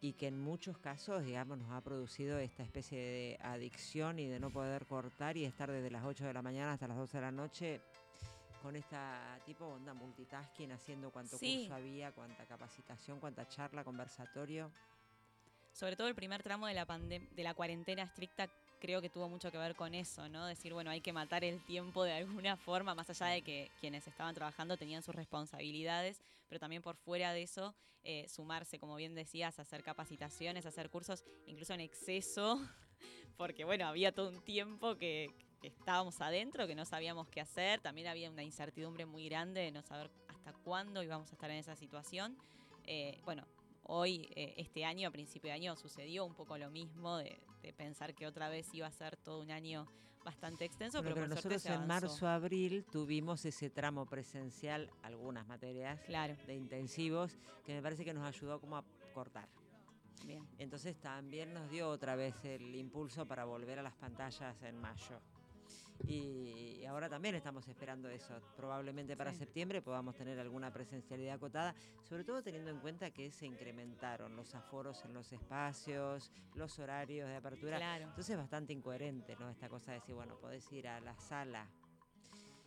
y 0.00 0.12
que 0.12 0.28
en 0.28 0.38
muchos 0.38 0.78
casos, 0.78 1.24
digamos, 1.24 1.58
nos 1.58 1.70
ha 1.72 1.80
producido 1.80 2.38
esta 2.38 2.62
especie 2.62 2.98
de 2.98 3.38
adicción 3.42 4.18
y 4.18 4.26
de 4.26 4.38
no 4.38 4.50
poder 4.50 4.86
cortar 4.86 5.36
y 5.36 5.44
estar 5.44 5.70
desde 5.70 5.90
las 5.90 6.04
8 6.04 6.24
de 6.26 6.32
la 6.34 6.42
mañana 6.42 6.72
hasta 6.72 6.86
las 6.86 6.96
12 6.96 7.16
de 7.16 7.20
la 7.22 7.32
noche 7.32 7.80
con 8.62 8.74
esta 8.76 9.40
tipo 9.46 9.66
onda 9.66 9.94
multitasking, 9.94 10.72
haciendo 10.72 11.10
cuánto 11.10 11.36
Sí. 11.38 11.60
curso 11.66 11.74
había, 11.74 12.12
cuánta 12.12 12.44
capacitación, 12.44 13.18
cuánta 13.20 13.48
charla, 13.48 13.84
conversatorio. 13.84 14.70
Sobre 15.72 15.96
todo 15.96 16.08
el 16.08 16.14
primer 16.14 16.42
tramo 16.42 16.66
de 16.66 16.74
la, 16.74 16.84
de 16.84 17.42
la 17.44 17.54
cuarentena 17.54 18.02
estricta 18.02 18.48
creo 18.78 19.00
que 19.00 19.10
tuvo 19.10 19.28
mucho 19.28 19.50
que 19.50 19.58
ver 19.58 19.74
con 19.74 19.94
eso, 19.94 20.28
¿no? 20.28 20.46
Decir, 20.46 20.72
bueno, 20.72 20.90
hay 20.90 21.00
que 21.00 21.12
matar 21.12 21.44
el 21.44 21.60
tiempo 21.64 22.04
de 22.04 22.12
alguna 22.12 22.56
forma, 22.56 22.94
más 22.94 23.10
allá 23.10 23.26
de 23.26 23.42
que 23.42 23.70
quienes 23.80 24.06
estaban 24.06 24.34
trabajando 24.34 24.76
tenían 24.76 25.02
sus 25.02 25.14
responsabilidades, 25.14 26.20
pero 26.48 26.58
también 26.58 26.82
por 26.82 26.96
fuera 26.96 27.32
de 27.32 27.42
eso, 27.42 27.74
eh, 28.04 28.26
sumarse, 28.28 28.78
como 28.78 28.96
bien 28.96 29.14
decías, 29.14 29.58
hacer 29.58 29.82
capacitaciones, 29.82 30.66
hacer 30.66 30.90
cursos, 30.90 31.24
incluso 31.46 31.74
en 31.74 31.80
exceso, 31.80 32.60
porque 33.36 33.64
bueno, 33.64 33.86
había 33.86 34.12
todo 34.12 34.30
un 34.30 34.42
tiempo 34.42 34.96
que, 34.96 35.34
que 35.60 35.68
estábamos 35.68 36.20
adentro, 36.20 36.66
que 36.66 36.74
no 36.74 36.84
sabíamos 36.84 37.28
qué 37.28 37.40
hacer, 37.40 37.80
también 37.80 38.06
había 38.06 38.30
una 38.30 38.42
incertidumbre 38.42 39.06
muy 39.06 39.28
grande 39.28 39.60
de 39.60 39.72
no 39.72 39.82
saber 39.82 40.10
hasta 40.28 40.52
cuándo 40.52 41.02
íbamos 41.02 41.30
a 41.30 41.34
estar 41.34 41.50
en 41.50 41.56
esa 41.56 41.76
situación. 41.76 42.36
Eh, 42.84 43.20
bueno, 43.24 43.46
hoy, 43.82 44.28
eh, 44.34 44.54
este 44.56 44.84
año, 44.84 45.08
a 45.08 45.12
principio 45.12 45.48
de 45.48 45.54
año, 45.54 45.76
sucedió 45.76 46.24
un 46.24 46.34
poco 46.34 46.56
lo 46.56 46.70
mismo, 46.70 47.18
de, 47.18 47.38
pensar 47.72 48.14
que 48.14 48.26
otra 48.26 48.48
vez 48.48 48.72
iba 48.74 48.86
a 48.86 48.92
ser 48.92 49.16
todo 49.16 49.40
un 49.40 49.50
año 49.50 49.86
bastante 50.24 50.64
extenso, 50.64 50.98
Bueno, 50.98 51.14
pero, 51.14 51.26
pero 51.26 51.34
nosotros 51.36 51.64
en 51.66 51.72
avanzó. 51.72 51.86
marzo, 51.88 52.28
abril 52.28 52.84
tuvimos 52.90 53.44
ese 53.44 53.70
tramo 53.70 54.04
presencial, 54.06 54.90
algunas 55.02 55.46
materias 55.46 56.00
Claro, 56.06 56.36
de 56.46 56.54
intensivos, 56.54 57.38
que 57.64 57.72
me 57.74 57.80
parece 57.82 58.04
que 58.04 58.12
nos 58.12 58.24
ayudó 58.26 58.60
como 58.60 58.76
a 58.76 58.84
cortar. 59.14 59.48
bien. 60.26 60.46
Entonces 60.58 60.96
también 61.00 61.54
nos 61.54 61.70
dio 61.70 61.88
otra 61.88 62.14
vez 62.16 62.34
el 62.44 62.74
impulso 62.74 63.26
para 63.26 63.44
volver 63.44 63.78
a 63.78 63.82
las 63.82 63.94
pantallas 63.94 64.60
en 64.62 64.76
mayo. 64.80 65.20
Y 66.06 66.84
ahora 66.86 67.08
también 67.08 67.34
estamos 67.34 67.66
esperando 67.68 68.08
eso. 68.08 68.40
Probablemente 68.56 69.16
para 69.16 69.32
Sí. 69.32 69.38
septiembre 69.38 69.82
podamos 69.82 70.14
tener 70.16 70.38
alguna 70.38 70.72
presencialidad 70.72 71.34
acotada, 71.36 71.74
sobre 72.02 72.24
todo 72.24 72.42
teniendo 72.42 72.70
en 72.70 72.78
cuenta 72.80 73.10
que 73.10 73.30
se 73.30 73.46
incrementaron 73.46 74.34
los 74.36 74.54
aforos 74.54 75.04
en 75.04 75.12
los 75.12 75.32
espacios, 75.32 76.30
los 76.54 76.78
horarios 76.78 77.28
de 77.28 77.36
apertura. 77.36 77.76
Claro. 77.78 78.04
Entonces 78.04 78.30
es 78.30 78.36
bastante 78.38 78.72
incoherente, 78.72 79.36
¿no? 79.36 79.50
Esta 79.50 79.68
cosa 79.68 79.92
de 79.92 80.00
decir, 80.00 80.14
bueno, 80.14 80.36
podés 80.38 80.70
ir 80.72 80.88
a 80.88 81.00
la 81.00 81.16
sala. 81.18 81.66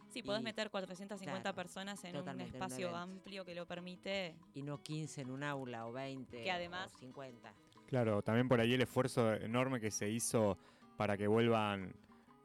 Sí, 0.10 0.22
podés 0.24 0.42
y- 0.42 0.44
meter 0.44 0.70
450 0.70 1.42
claro, 1.42 1.56
personas 1.56 2.04
en 2.04 2.16
un 2.18 2.22
totalmente, 2.22 2.58
en 2.58 2.62
un 2.62 2.68
espacio 2.70 2.96
amplio 2.96 3.46
que 3.46 3.56
lo 3.56 3.66
permite. 3.66 4.36
y 4.54 4.62
no 4.62 4.84
15 4.84 5.22
en 5.22 5.32
un 5.32 5.42
aula 5.44 5.88
o 5.88 5.94
20 5.94 6.44
Que 6.44 6.52
además- 6.52 6.94
o 6.94 6.98
50. 6.98 7.54
Claro, 7.88 8.22
también 8.22 8.50
por 8.50 8.60
ahí 8.60 8.74
el 8.74 8.82
esfuerzo 8.82 9.34
enorme 9.34 9.80
que 9.80 9.90
se 9.90 10.10
hizo 10.10 10.58
para 10.98 11.18
que 11.18 11.28
vuelvan 11.28 11.94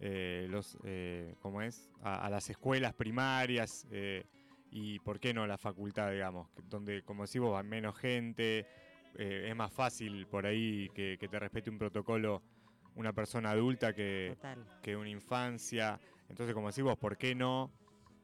eh, 0.01 0.47
los, 0.51 0.77
eh, 0.85 1.35
¿cómo 1.41 1.63
es? 1.63 1.91
A, 2.03 2.27
a 2.27 2.31
las 2.31 2.49
escuelas 2.51 2.93
primarias 2.95 3.87
eh, 3.91 4.25
y, 4.71 4.99
¿por 5.01 5.19
qué 5.21 5.33
no, 5.33 5.43
a 5.43 5.47
la 5.47 5.59
facultad, 5.59 6.11
digamos? 6.13 6.49
Donde, 6.69 7.03
como 7.03 7.23
decimos, 7.23 7.53
va 7.55 7.63
menos 7.63 7.97
gente, 7.99 8.67
eh, 9.15 9.47
es 9.49 9.57
más 9.57 9.73
fácil 9.73 10.27
por 10.27 10.45
ahí 10.47 10.91
que, 10.95 11.17
que 11.19 11.29
te 11.29 11.39
respete 11.39 11.71
un 11.71 11.79
protocolo 11.79 12.43
una 12.95 13.13
persona 13.13 13.51
adulta 13.51 13.93
que, 13.95 14.33
Total. 14.37 14.65
que 14.83 14.97
una 14.97 15.11
infancia. 15.11 16.01
Entonces, 16.31 16.55
como 16.55 16.69
decimos, 16.69 16.97
¿por 16.97 17.19
qué 17.19 17.35
no? 17.35 17.71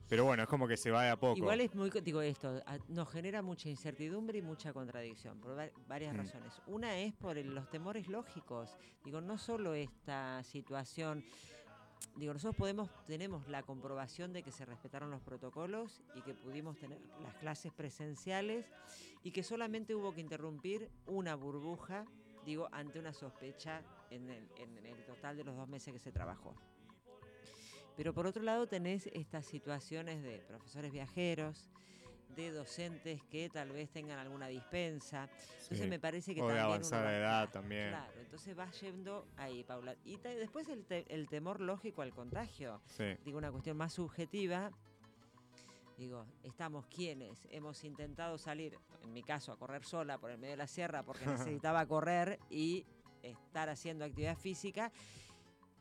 Pero 0.08 0.24
bueno, 0.24 0.42
es 0.42 0.48
como 0.48 0.66
que 0.66 0.76
se 0.78 0.90
va 0.90 1.04
de 1.04 1.10
a 1.10 1.16
poco. 1.16 1.36
Igual 1.38 1.60
es 1.60 1.74
muy, 1.74 1.90
digo 2.02 2.20
esto, 2.22 2.62
nos 2.88 3.10
genera 3.10 3.40
mucha 3.42 3.68
incertidumbre 3.68 4.38
y 4.38 4.42
mucha 4.42 4.72
contradicción 4.72 5.38
por 5.40 5.58
va- 5.58 5.70
varias 5.86 6.14
Mm. 6.14 6.16
razones. 6.18 6.62
Una 6.66 6.98
es 6.98 7.12
por 7.14 7.36
los 7.36 7.68
temores 7.70 8.08
lógicos. 8.08 8.76
Digo, 9.04 9.20
no 9.20 9.36
solo 9.38 9.74
esta 9.74 10.42
situación, 10.42 11.22
digo, 12.16 12.32
nosotros 12.32 12.56
podemos, 12.56 12.90
tenemos 13.06 13.46
la 13.48 13.62
comprobación 13.62 14.32
de 14.32 14.42
que 14.42 14.52
se 14.52 14.64
respetaron 14.64 15.10
los 15.10 15.20
protocolos 15.20 16.02
y 16.14 16.22
que 16.22 16.34
pudimos 16.34 16.78
tener 16.78 17.00
las 17.22 17.34
clases 17.36 17.72
presenciales 17.72 18.66
y 19.22 19.30
que 19.30 19.42
solamente 19.42 19.94
hubo 19.94 20.14
que 20.14 20.20
interrumpir 20.20 20.90
una 21.06 21.34
burbuja, 21.34 22.04
digo, 22.44 22.68
ante 22.72 22.98
una 22.98 23.12
sospecha 23.12 23.82
en 24.10 24.30
el, 24.30 24.48
en 24.56 24.86
el 24.86 25.04
total 25.04 25.36
de 25.36 25.44
los 25.44 25.56
dos 25.56 25.68
meses 25.68 25.92
que 25.92 26.00
se 26.00 26.12
trabajó. 26.12 26.54
Pero 27.96 28.14
por 28.14 28.26
otro 28.26 28.42
lado 28.42 28.66
tenés 28.66 29.06
estas 29.12 29.46
situaciones 29.46 30.22
de 30.22 30.38
profesores 30.38 30.92
viajeros, 30.92 31.68
de 32.34 32.50
docentes 32.50 33.22
que 33.24 33.48
tal 33.50 33.70
vez 33.72 33.90
tengan 33.90 34.18
alguna 34.18 34.48
dispensa. 34.48 35.28
Entonces 35.62 35.80
Sí. 35.80 35.86
me 35.88 35.98
parece 35.98 36.34
que 36.34 36.42
O 36.42 36.46
de 36.48 36.54
también 36.54 36.66
uno 36.66 36.74
avanzada 36.74 37.04
va- 37.04 37.16
edad 37.16 37.50
también. 37.50 37.88
Claro, 37.90 38.12
entonces 38.20 38.58
va 38.58 38.70
yendo 38.72 39.26
ahí, 39.36 39.64
Paula. 39.64 39.96
Y 40.04 40.16
después 40.16 40.68
el, 40.68 40.84
te- 40.84 41.12
el 41.14 41.28
temor 41.28 41.60
lógico 41.60 42.02
al 42.02 42.12
contagio. 42.12 42.80
Sí. 42.86 43.04
Digo, 43.24 43.38
una 43.38 43.50
cuestión 43.50 43.76
más 43.76 43.92
subjetiva. 43.92 44.70
Digo, 45.98 46.26
estamos 46.42 46.86
quienes 46.86 47.46
hemos 47.50 47.84
intentado 47.84 48.38
salir, 48.38 48.76
en 49.02 49.12
mi 49.12 49.22
caso, 49.22 49.52
a 49.52 49.56
correr 49.58 49.84
sola 49.84 50.18
por 50.18 50.30
el 50.30 50.38
medio 50.38 50.52
de 50.52 50.56
la 50.56 50.66
sierra 50.66 51.02
porque 51.02 51.24
necesitaba 51.60 51.86
correr 51.86 52.40
y 52.50 52.84
estar 53.22 53.68
haciendo 53.68 54.04
actividad 54.04 54.36
física. 54.36 54.90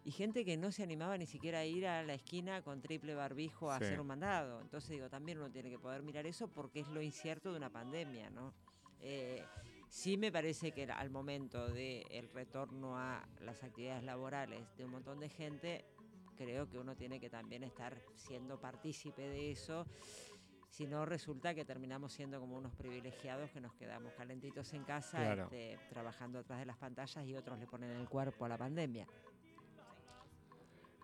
Y 0.03 0.12
gente 0.12 0.43
que 0.43 0.58
no 0.58 0.72
se 0.72 0.81
animaba 0.84 1.17
ni 1.17 1.27
siquiera 1.27 1.60
a 1.60 1.65
ir 1.65 1.86
a 1.86 2.01
la 2.03 2.15
esquina 2.15 2.63
con 2.63 2.81
triple 2.81 3.13
barbijo 3.13 3.72
a 3.72 3.77
Sí. 3.77 3.86
hacer 3.86 4.00
un 4.00 4.08
mandado. 4.08 4.60
Entonces 4.62 4.89
digo, 4.89 5.10
también 5.10 5.38
uno 5.38 5.51
tiene 5.51 5.70
que 5.70 5.77
poder 5.77 6.01
mirar 6.01 6.25
eso 6.25 6.48
porque 6.48 6.79
es 6.79 6.88
lo 6.88 7.01
incierto 7.01 7.51
de 7.51 7.58
una 7.58 7.70
pandemia, 7.70 8.29
¿no? 8.31 8.53
Eh, 9.00 9.46
sí 9.89 10.17
me 10.17 10.31
parece 10.31 10.72
que 10.72 10.84
al 10.86 11.10
momento 11.12 11.70
del 11.70 12.29
retorno 12.34 12.98
a 12.98 13.27
las 13.41 13.62
actividades 13.63 14.03
laborales 14.03 14.75
de 14.77 14.86
un 14.86 14.91
montón 14.91 15.20
de 15.20 15.29
gente, 15.29 15.86
creo 16.36 16.67
que 16.67 16.79
uno 16.79 16.96
tiene 16.96 17.20
que 17.20 17.29
también 17.29 17.63
estar 17.63 17.96
siendo 18.15 18.60
partícipe 18.60 19.22
de 19.22 19.51
eso. 19.51 19.86
Si 20.70 20.88
no, 20.88 21.05
resulta 21.05 21.53
que 21.53 21.65
terminamos 21.65 22.13
siendo 22.13 22.39
como 22.39 22.55
unos 22.58 22.74
privilegiados 22.74 23.51
que 23.51 23.60
nos 23.60 23.74
quedamos 23.74 24.13
calentitos 24.13 24.72
en 24.74 24.84
casa, 24.86 25.17
Claro. 25.17 25.43
este, 25.43 25.77
trabajando 25.89 26.39
atrás 26.39 26.60
de 26.60 26.65
las 26.65 26.77
pantallas 26.77 27.25
y 27.27 27.36
otros 27.36 27.60
le 27.60 27.67
ponen 27.67 27.91
el 27.91 28.08
cuerpo 28.08 28.46
a 28.46 28.50
la 28.50 28.58
pandemia. 28.58 29.05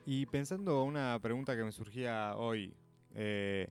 Y 0.09 0.25
pensando 0.25 0.85
una 0.85 1.19
pregunta 1.21 1.53
que 1.53 1.65
me 1.65 1.71
surgía 1.73 2.33
hoy, 2.37 2.73
eh, 3.13 3.67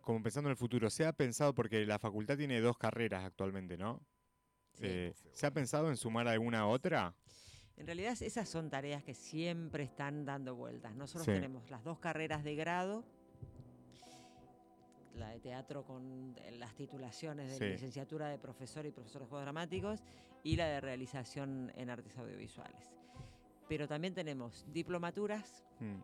como 0.00 0.22
pensando 0.22 0.48
en 0.48 0.52
el 0.52 0.56
futuro, 0.56 0.88
¿se 0.88 1.04
ha 1.04 1.12
pensado, 1.12 1.54
porque 1.54 1.84
la 1.84 1.98
facultad 1.98 2.38
tiene 2.38 2.58
dos 2.62 2.78
carreras 2.78 3.22
actualmente, 3.26 3.76
¿no? 3.76 4.00
Sí. 4.72 4.84
Eh, 4.86 5.12
¿Se 5.34 5.46
ha 5.46 5.50
pensado 5.50 5.90
en 5.90 5.98
sumar 5.98 6.26
alguna 6.26 6.66
otra? 6.66 7.14
En 7.76 7.84
realidad 7.84 8.16
esas 8.22 8.48
son 8.48 8.70
tareas 8.70 9.02
que 9.02 9.12
siempre 9.12 9.82
están 9.84 10.24
dando 10.24 10.54
vueltas. 10.54 10.94
Nosotros 10.94 11.26
Sí. 11.26 11.32
tenemos 11.32 11.68
las 11.68 11.84
dos 11.84 11.98
carreras 11.98 12.42
de 12.42 12.54
grado, 12.54 13.04
la 15.16 15.28
de 15.28 15.40
teatro 15.40 15.84
con 15.84 16.34
eh, 16.38 16.52
las 16.52 16.74
titulaciones 16.76 17.50
de 17.50 17.58
Sí. 17.58 17.64
licenciatura 17.64 18.28
de 18.30 18.38
profesor 18.38 18.86
y 18.86 18.90
profesor 18.90 19.20
de 19.20 19.28
juegos 19.28 19.44
dramáticos 19.44 20.02
y 20.44 20.56
la 20.56 20.64
de 20.64 20.80
realización 20.80 21.70
en 21.76 21.90
artes 21.90 22.16
audiovisuales. 22.16 22.88
Pero 23.70 23.86
también 23.86 24.12
tenemos 24.14 24.64
diplomaturas 24.72 25.64
Mm, 25.78 26.00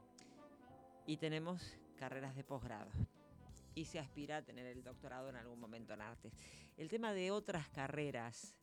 y 1.06 1.16
tenemos 1.16 1.76
carreras 1.98 2.34
de 2.36 2.44
posgrado. 2.44 2.88
y 3.74 3.84
se 3.84 3.98
aspira 3.98 4.38
a 4.38 4.42
tener 4.42 4.64
el 4.66 4.82
doctorado 4.84 5.28
en 5.28 5.36
algún 5.36 5.58
momento 5.60 5.92
en 5.92 6.00
artes. 6.00 6.32
El 6.78 6.88
tema 6.88 7.12
de 7.12 7.30
otras 7.32 7.68
carreras 7.68 8.54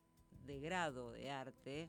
de 0.44 0.58
grado 0.58 1.12
de 1.12 1.30
arte 1.30 1.88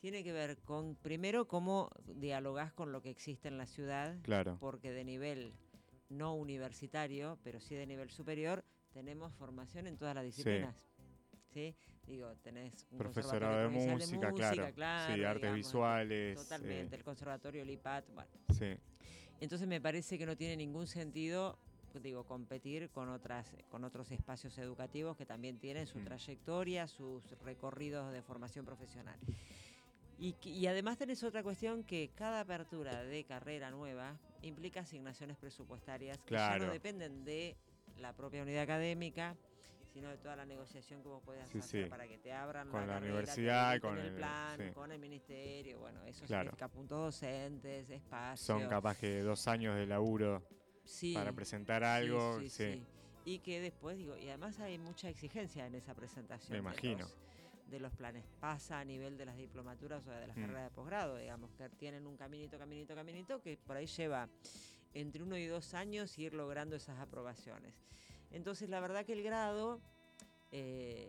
tiene 0.00 0.22
que 0.22 0.32
ver 0.32 0.58
con, 0.58 0.94
primero, 0.94 1.48
cómo 1.48 1.90
dialogás 2.04 2.72
con 2.72 2.92
lo 2.92 3.00
que 3.02 3.10
existe 3.10 3.48
en 3.48 3.58
la 3.58 3.66
ciudad, 3.66 4.14
Claro. 4.22 4.58
porque 4.60 4.92
de 4.92 5.02
nivel 5.04 5.54
no 6.10 6.34
universitario, 6.36 7.36
pero 7.42 7.58
sí 7.58 7.74
de 7.74 7.86
nivel 7.86 8.10
superior, 8.10 8.62
tenemos 8.92 9.32
formación 9.34 9.86
en 9.88 9.96
todas 9.96 10.14
las 10.14 10.24
disciplinas. 10.24 10.76
¿Sí? 11.52 11.74
Digo, 12.06 12.34
tenés 12.42 12.86
un 12.90 12.98
Profesorado 12.98 13.58
de 13.58 13.68
música, 13.68 14.28
provincial 14.28 14.74
claro. 14.74 15.14
Sí, 15.14 15.20
de 15.20 15.26
artes 15.26 15.54
visuales. 15.54 16.36
Totalmente, 16.36 16.94
eh, 16.94 16.98
el 16.98 17.04
conservatorio 17.04 17.64
LIPAT, 17.64 18.04
bueno. 18.14 18.30
sí. 18.50 18.74
Entonces 19.40 19.66
me 19.66 19.80
parece 19.80 20.18
que 20.18 20.26
no 20.26 20.36
tiene 20.36 20.56
ningún 20.56 20.86
sentido, 20.86 21.58
digo, 22.00 22.24
competir 22.24 22.90
con 22.90 23.08
otras, 23.08 23.56
con 23.70 23.82
otros 23.84 24.10
espacios 24.12 24.56
educativos 24.58 25.16
que 25.16 25.26
también 25.26 25.58
tienen 25.58 25.86
su 25.86 25.98
Mm. 25.98 26.04
trayectoria, 26.04 26.86
sus 26.86 27.24
recorridos 27.40 28.12
de 28.12 28.22
formación 28.22 28.64
profesional. 28.64 29.18
Y, 30.18 30.66
además 30.66 30.98
tenés 30.98 31.24
otra 31.24 31.42
cuestión 31.42 31.82
que 31.82 32.10
cada 32.14 32.40
apertura 32.40 33.02
de 33.02 33.24
carrera 33.24 33.72
nueva 33.72 34.16
implica 34.42 34.80
asignaciones 34.80 35.36
presupuestarias 35.36 36.18
que 36.22 36.34
ya 36.36 36.58
no 36.58 36.70
dependen 36.72 37.24
de 37.24 37.56
la 37.98 38.12
propia 38.12 38.42
unidad 38.42 38.62
académica, 38.62 39.36
sino 39.92 40.08
de 40.08 40.16
toda 40.18 40.36
la 40.36 40.46
negociación 40.46 41.02
que 41.02 41.08
vos 41.08 41.22
puedas 41.24 41.48
Sí, 41.50 41.58
hacer 41.58 41.84
sí. 41.84 41.90
para 41.90 42.08
que 42.08 42.18
te 42.18 42.32
abran 42.32 42.68
Con 42.70 42.80
la 42.80 42.94
carrera, 42.94 43.12
universidad, 43.12 43.80
con 43.80 43.98
el 43.98 44.06
el- 44.06 44.14
plan, 44.14 44.58
sí. 44.58 44.70
con 44.74 44.90
el 44.92 44.98
ministerio, 44.98 45.78
bueno, 45.80 46.02
eso 46.04 46.24
Claro. 46.24 46.44
significa 46.50 46.68
puntos 46.68 46.98
docentes, 46.98 47.90
espacios. 47.90 48.40
Son 48.46 48.68
capaz 48.68 48.96
que 48.98 49.20
dos 49.20 49.46
años 49.48 49.76
de 49.76 49.86
laburo 49.86 50.42
para 51.14 51.32
presentar 51.32 51.84
algo. 51.84 52.40
sí. 52.48 52.82
Y 53.24 53.38
que 53.38 53.60
después, 53.60 53.96
digo, 53.96 54.16
y 54.16 54.28
además 54.28 54.58
hay 54.58 54.78
mucha 54.78 55.08
exigencia 55.08 55.64
en 55.64 55.76
esa 55.76 55.94
presentación. 55.94 56.50
Me 56.50 56.56
de 56.56 56.60
imagino. 56.60 56.98
los- 57.04 57.18
De 57.70 57.78
los 57.80 57.92
planes. 57.94 58.24
Pasa 58.40 58.80
a 58.80 58.84
nivel 58.84 59.16
de 59.16 59.24
las 59.24 59.36
diplomaturas 59.36 60.06
o 60.06 60.10
de 60.10 60.26
las 60.26 60.36
Mm. 60.36 60.40
carreras 60.42 60.64
de 60.64 60.70
posgrado, 60.74 61.16
digamos, 61.16 61.50
que 61.52 61.70
tienen 61.70 62.06
un 62.06 62.16
caminito, 62.18 62.58
caminito, 62.58 62.94
caminito, 62.94 63.40
que 63.40 63.56
por 63.56 63.76
ahí 63.76 63.86
lleva 63.86 64.28
entre 64.92 65.22
uno 65.22 65.38
y 65.38 65.46
dos 65.46 65.72
años 65.72 66.18
ir 66.18 66.34
logrando 66.34 66.76
esas 66.76 66.98
aprobaciones. 66.98 67.72
Entonces, 68.32 68.68
la 68.68 68.80
verdad 68.80 69.04
que 69.04 69.12
el 69.12 69.22
grado, 69.22 69.80
eh, 70.50 71.08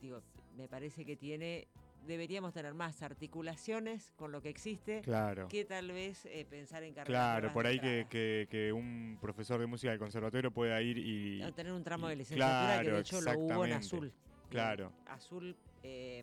digo, 0.00 0.22
me 0.56 0.68
parece 0.68 1.04
que 1.04 1.16
tiene, 1.16 1.68
deberíamos 2.06 2.52
tener 2.52 2.74
más 2.74 3.02
articulaciones 3.02 4.12
con 4.16 4.32
lo 4.32 4.42
que 4.42 4.48
existe 4.48 5.00
Claro. 5.02 5.48
que 5.48 5.64
tal 5.64 5.90
vez 5.92 6.26
eh, 6.26 6.44
pensar 6.48 6.82
en 6.82 6.92
carreras 6.94 7.08
Claro, 7.08 7.52
por 7.52 7.66
ahí 7.66 7.78
que, 7.80 8.06
que, 8.10 8.46
que 8.50 8.72
un 8.72 9.18
profesor 9.20 9.60
de 9.60 9.66
música 9.66 9.90
del 9.90 9.98
conservatorio 9.98 10.50
pueda 10.50 10.80
ir 10.82 10.98
y. 10.98 11.40
Tener 11.52 11.72
un 11.72 11.84
tramo 11.84 12.08
de 12.08 12.16
licenciatura 12.16 12.78
que 12.78 12.82
claro, 12.82 12.94
de 12.96 13.00
hecho 13.00 13.20
lo 13.20 13.38
hubo 13.38 13.64
en 13.64 13.72
azul. 13.72 14.12
Claro. 14.50 14.92
Azul, 15.06 15.56
eh, 15.82 16.22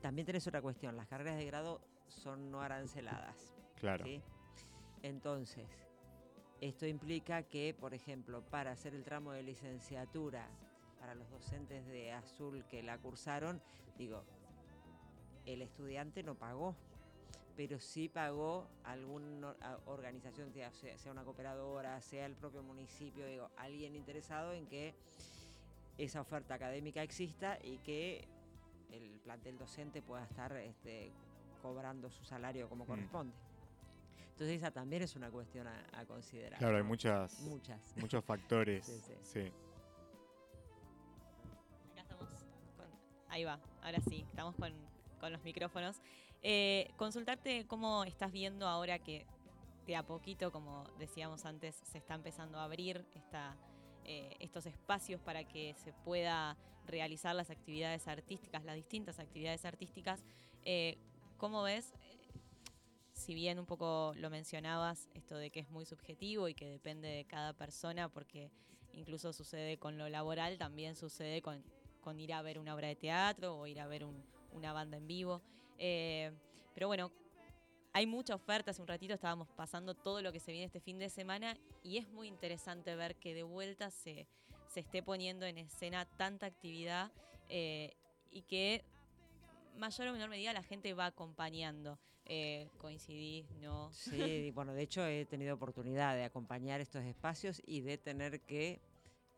también 0.00 0.24
tenés 0.26 0.46
otra 0.46 0.62
cuestión, 0.62 0.96
las 0.96 1.06
carreras 1.08 1.36
de 1.36 1.44
grado 1.46 1.80
son 2.06 2.50
no 2.50 2.60
aranceladas. 2.60 3.54
Claro. 3.80 4.04
¿sí? 4.04 4.22
Entonces, 5.02 5.66
esto 6.60 6.86
implica 6.86 7.42
que, 7.42 7.74
por 7.78 7.94
ejemplo, 7.94 8.42
para 8.50 8.72
hacer 8.72 8.94
el 8.94 9.04
tramo 9.04 9.32
de 9.32 9.42
licenciatura 9.42 10.48
para 10.98 11.14
los 11.14 11.30
docentes 11.30 11.86
de 11.86 12.12
azul 12.12 12.64
que 12.70 12.82
la 12.82 12.98
cursaron, 12.98 13.60
digo, 13.98 14.22
el 15.44 15.62
estudiante 15.62 16.22
no 16.22 16.34
pagó, 16.34 16.74
pero 17.56 17.78
sí 17.78 18.08
pagó 18.08 18.66
alguna 18.84 19.54
organización, 19.86 20.52
sea, 20.52 21.12
una 21.12 21.24
cooperadora, 21.24 22.00
sea 22.00 22.26
el 22.26 22.34
propio 22.34 22.62
municipio, 22.62 23.26
digo, 23.26 23.50
alguien 23.56 23.94
interesado 23.94 24.52
en 24.52 24.66
que 24.66 24.94
esa 25.98 26.20
oferta 26.20 26.54
académica 26.54 27.02
exista 27.02 27.58
y 27.62 27.78
que 27.78 28.28
el 28.92 29.20
plantel 29.24 29.58
docente 29.58 30.02
pueda 30.02 30.24
estar 30.24 30.54
este, 30.56 31.12
cobrando 31.62 32.10
su 32.10 32.24
salario 32.24 32.68
como 32.68 32.84
Mm. 32.84 32.88
corresponde. 32.88 33.45
Entonces 34.36 34.58
esa 34.58 34.70
también 34.70 35.00
es 35.02 35.16
una 35.16 35.30
cuestión 35.30 35.66
a, 35.66 35.82
a 35.94 36.04
considerar. 36.04 36.58
Claro, 36.58 36.76
hay 36.76 36.82
muchas, 36.82 37.40
Muchas. 37.40 37.80
muchos 37.96 38.22
factores. 38.22 38.84
Sí, 38.86 39.00
sí. 39.00 39.14
sí. 39.22 39.52
Acá 41.92 42.02
estamos 42.02 42.28
con- 42.76 42.86
ahí 43.28 43.44
va, 43.44 43.58
ahora 43.82 43.98
sí, 44.06 44.26
estamos 44.28 44.54
con, 44.56 44.74
con 45.20 45.32
los 45.32 45.42
micrófonos. 45.42 46.02
Eh, 46.42 46.90
consultarte 46.98 47.66
cómo 47.66 48.04
estás 48.04 48.30
viendo 48.30 48.68
ahora 48.68 48.98
que 48.98 49.26
de 49.86 49.96
a 49.96 50.02
poquito, 50.02 50.52
como 50.52 50.84
decíamos 50.98 51.46
antes, 51.46 51.74
se 51.90 51.96
está 51.96 52.14
empezando 52.14 52.58
a 52.58 52.64
abrir 52.64 53.06
esta, 53.14 53.56
eh, 54.04 54.36
estos 54.38 54.66
espacios 54.66 55.18
para 55.22 55.44
que 55.44 55.74
se 55.82 55.94
pueda 55.94 56.58
realizar 56.86 57.34
las 57.34 57.48
actividades 57.48 58.06
artísticas, 58.06 58.64
las 58.64 58.74
distintas 58.76 59.18
actividades 59.18 59.64
artísticas. 59.64 60.22
Eh, 60.62 60.98
¿Cómo 61.38 61.62
ves? 61.62 61.94
Si 63.26 63.34
bien 63.34 63.58
un 63.58 63.66
poco 63.66 64.12
lo 64.18 64.30
mencionabas, 64.30 65.08
esto 65.14 65.34
de 65.34 65.50
que 65.50 65.58
es 65.58 65.68
muy 65.68 65.84
subjetivo 65.84 66.46
y 66.46 66.54
que 66.54 66.70
depende 66.70 67.08
de 67.08 67.24
cada 67.24 67.52
persona, 67.54 68.08
porque 68.08 68.52
incluso 68.92 69.32
sucede 69.32 69.78
con 69.78 69.98
lo 69.98 70.08
laboral, 70.08 70.58
también 70.58 70.94
sucede 70.94 71.42
con, 71.42 71.60
con 72.02 72.20
ir 72.20 72.32
a 72.32 72.40
ver 72.42 72.60
una 72.60 72.72
obra 72.72 72.86
de 72.86 72.94
teatro 72.94 73.56
o 73.58 73.66
ir 73.66 73.80
a 73.80 73.88
ver 73.88 74.04
un- 74.04 74.24
una 74.52 74.72
banda 74.72 74.96
en 74.96 75.08
vivo. 75.08 75.42
Eh, 75.76 76.30
pero 76.72 76.86
bueno, 76.86 77.10
hay 77.92 78.06
mucha 78.06 78.36
oferta. 78.36 78.70
Hace 78.70 78.80
un 78.80 78.86
ratito 78.86 79.14
estábamos 79.14 79.48
pasando 79.56 79.94
todo 79.94 80.22
lo 80.22 80.30
que 80.30 80.38
se 80.38 80.52
viene 80.52 80.66
este 80.66 80.78
fin 80.78 81.00
de 81.00 81.10
semana 81.10 81.58
y 81.82 81.96
es 81.98 82.08
muy 82.08 82.28
interesante 82.28 82.94
ver 82.94 83.16
que 83.16 83.34
de 83.34 83.42
vuelta 83.42 83.90
se, 83.90 84.28
se 84.68 84.78
esté 84.78 85.02
poniendo 85.02 85.46
en 85.46 85.58
escena 85.58 86.04
tanta 86.04 86.46
actividad 86.46 87.10
eh, 87.48 87.92
y 88.30 88.42
que 88.42 88.84
mayor 89.76 90.06
o 90.06 90.12
menor 90.12 90.28
medida 90.28 90.52
la 90.52 90.62
gente 90.62 90.94
va 90.94 91.06
acompañando. 91.06 91.98
Eh, 92.28 92.68
coincidís, 92.78 93.48
¿no? 93.62 93.92
Sí, 93.92 94.50
bueno, 94.50 94.74
de 94.74 94.82
hecho 94.82 95.06
he 95.06 95.24
tenido 95.26 95.54
oportunidad 95.54 96.16
de 96.16 96.24
acompañar 96.24 96.80
estos 96.80 97.04
espacios 97.04 97.62
y 97.64 97.82
de 97.82 97.98
tener 97.98 98.40
que 98.40 98.80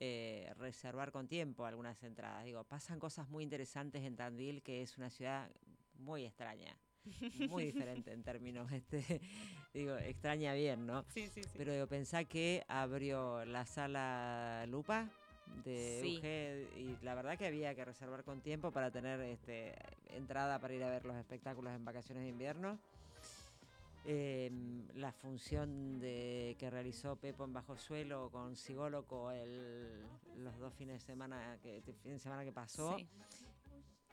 eh, 0.00 0.52
reservar 0.56 1.12
con 1.12 1.28
tiempo 1.28 1.66
algunas 1.66 2.02
entradas. 2.02 2.44
Digo, 2.44 2.64
pasan 2.64 2.98
cosas 2.98 3.28
muy 3.28 3.44
interesantes 3.44 4.02
en 4.04 4.16
Tandil, 4.16 4.62
que 4.62 4.80
es 4.80 4.96
una 4.96 5.10
ciudad 5.10 5.50
muy 5.98 6.24
extraña, 6.24 6.78
muy 7.48 7.66
diferente 7.66 8.12
en 8.12 8.22
términos, 8.22 8.72
este, 8.72 9.20
digo, 9.74 9.96
extraña 9.98 10.54
bien, 10.54 10.86
¿no? 10.86 11.04
Sí, 11.08 11.28
sí, 11.28 11.42
sí. 11.42 11.50
Pero 11.58 11.72
digo, 11.74 11.86
pensá 11.88 12.24
que 12.24 12.64
abrió 12.68 13.44
la 13.44 13.66
sala 13.66 14.64
Lupa 14.66 15.10
de 15.64 16.00
Sí. 16.02 16.18
UG 16.18 16.78
y 16.78 16.98
la 17.04 17.14
verdad 17.14 17.36
que 17.38 17.46
había 17.46 17.74
que 17.74 17.84
reservar 17.84 18.24
con 18.24 18.40
tiempo 18.40 18.70
para 18.70 18.90
tener 18.90 19.20
este, 19.20 19.74
entrada 20.08 20.58
para 20.60 20.74
ir 20.74 20.82
a 20.84 20.90
ver 20.90 21.04
los 21.04 21.16
espectáculos 21.16 21.72
en 21.74 21.84
vacaciones 21.84 22.24
de 22.24 22.30
invierno. 22.30 22.78
Em, 24.04 24.86
la 24.94 25.12
función 25.12 25.98
de, 26.00 26.56
que 26.58 26.70
realizó 26.70 27.16
Pepo 27.16 27.44
en 27.44 27.52
Bajo 27.52 27.76
Suelo 27.76 28.30
con 28.30 28.56
Sigóloco 28.56 29.30
el, 29.32 30.00
los 30.36 30.56
dos 30.58 30.72
fines 30.74 31.00
de 31.00 31.06
semana 31.06 31.58
que, 31.62 31.78
el 31.78 31.82
fin 31.82 32.12
de 32.12 32.18
semana 32.18 32.44
que 32.44 32.52
pasó, 32.52 32.96
Sí. 32.96 33.06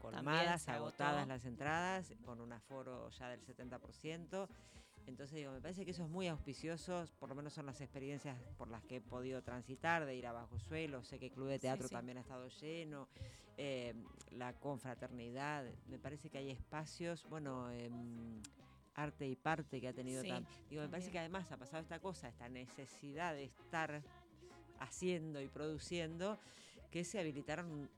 colmadas, 0.01 0.67
agotadas 0.67 1.27
las 1.27 1.45
entradas, 1.45 2.13
con 2.25 2.41
un 2.41 2.51
aforo 2.51 3.09
ya 3.11 3.29
del 3.29 3.41
70%. 3.45 4.49
Entonces 5.07 5.35
digo, 5.35 5.51
me 5.51 5.61
parece 5.61 5.85
que 5.85 5.91
eso 5.91 6.03
es 6.03 6.09
muy 6.09 6.27
auspicioso, 6.27 7.05
por 7.19 7.29
lo 7.29 7.35
menos 7.35 7.53
son 7.53 7.65
las 7.65 7.79
experiencias 7.79 8.37
por 8.57 8.69
las 8.69 8.83
que 8.83 8.97
he 8.97 9.01
podido 9.01 9.41
transitar, 9.43 10.05
de 10.05 10.15
ir 10.15 10.25
a 10.27 10.31
Bajo 10.31 10.59
Suelo, 10.59 11.03
sé 11.03 11.19
que 11.19 11.27
el 11.27 11.31
Club 11.31 11.47
de 11.49 11.59
Teatro 11.59 11.87
sí. 11.87 11.93
también 11.93 12.17
ha 12.17 12.21
estado 12.21 12.47
lleno, 12.47 13.07
eh, 13.57 13.93
la 14.31 14.53
confraternidad, 14.53 15.65
me 15.87 15.99
parece 15.99 16.29
que 16.29 16.39
hay 16.39 16.49
espacios, 16.49 17.25
bueno, 17.29 17.71
em, 17.71 18.41
arte 18.95 19.27
y 19.27 19.35
parte 19.35 19.79
que 19.79 19.89
ha 19.89 19.93
tenido 19.93 20.21
Sí, 20.21 20.29
tan... 20.29 20.45
Digo, 20.69 20.81
me 20.81 20.89
parece 20.89 21.11
que 21.11 21.19
además 21.19 21.51
ha 21.51 21.57
pasado 21.57 21.83
esta 21.83 21.99
cosa, 21.99 22.27
esta 22.29 22.49
necesidad 22.49 23.33
de 23.33 23.45
estar 23.45 24.01
haciendo 24.79 25.41
y 25.41 25.47
produciendo, 25.47 26.39
que 26.91 27.03
se 27.03 27.19
habilitaron 27.19 27.89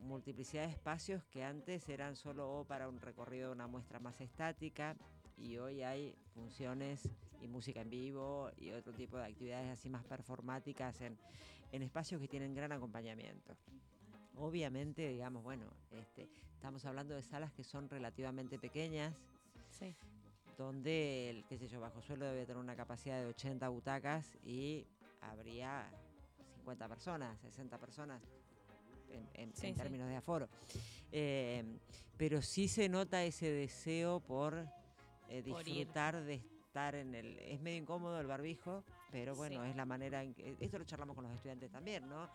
multiplicidad 0.00 0.66
de 0.66 0.72
espacios 0.72 1.24
que 1.24 1.42
antes 1.42 1.88
eran 1.88 2.16
solo 2.16 2.50
o 2.50 2.64
para 2.64 2.88
un 2.88 3.00
recorrido 3.00 3.48
de 3.48 3.54
una 3.54 3.66
muestra 3.66 3.98
más 3.98 4.20
estática 4.20 4.96
y 5.38 5.56
hoy 5.58 5.82
hay 5.82 6.14
funciones 6.34 7.08
y 7.40 7.48
música 7.48 7.80
en 7.80 7.90
vivo 7.90 8.50
y 8.58 8.70
otro 8.72 8.92
tipo 8.92 9.16
de 9.16 9.24
actividades 9.26 9.70
así 9.70 9.88
más 9.88 10.04
performáticas 10.04 11.00
en, 11.00 11.16
en 11.72 11.82
espacios 11.82 12.20
que 12.20 12.28
tienen 12.28 12.54
gran 12.54 12.72
acompañamiento. 12.72 13.56
Obviamente, 14.36 15.08
digamos, 15.08 15.42
bueno, 15.42 15.64
este, 15.92 16.28
estamos 16.54 16.84
hablando 16.84 17.14
de 17.14 17.22
salas 17.22 17.52
que 17.52 17.64
son 17.64 17.88
relativamente 17.88 18.58
pequeñas, 18.58 19.14
Sí. 19.70 19.94
donde, 20.56 21.30
el, 21.30 21.44
qué 21.44 21.58
sé 21.58 21.68
yo, 21.68 21.80
bajo 21.80 22.00
suelo 22.02 22.24
debe 22.26 22.46
tener 22.46 22.58
una 22.60 22.74
capacidad 22.76 23.18
de 23.20 23.26
80 23.26 23.68
butacas 23.68 24.36
y 24.44 24.86
habría 25.20 25.88
50 26.56 26.88
personas, 26.88 27.40
60 27.40 27.78
personas 27.78 28.22
en, 29.10 29.28
en- 29.34 29.54
Sí, 29.56 29.66
en 29.68 29.74
sí. 29.74 29.80
términos 29.80 30.08
de 30.08 30.16
aforo. 30.16 30.48
Eh, 31.12 31.64
pero 32.16 32.42
sí 32.42 32.66
se 32.68 32.88
nota 32.88 33.22
ese 33.24 33.50
deseo 33.50 34.20
por, 34.20 34.66
eh, 35.28 35.42
disfrutar 35.42 36.22
de 36.22 36.34
estar 36.34 36.94
en 36.94 37.14
el... 37.14 37.38
Es 37.38 37.60
medio 37.60 37.78
incómodo 37.78 38.20
el 38.20 38.26
barbijo, 38.26 38.84
pero 39.10 39.34
bueno, 39.34 39.64
es 39.64 39.76
la 39.76 39.84
manera 39.84 40.22
en 40.22 40.34
que... 40.34 40.56
Esto 40.60 40.78
lo 40.78 40.84
charlamos 40.84 41.14
con 41.14 41.24
los 41.24 41.32
estudiantes 41.34 41.70
también, 41.70 42.08
¿no? 42.08 42.28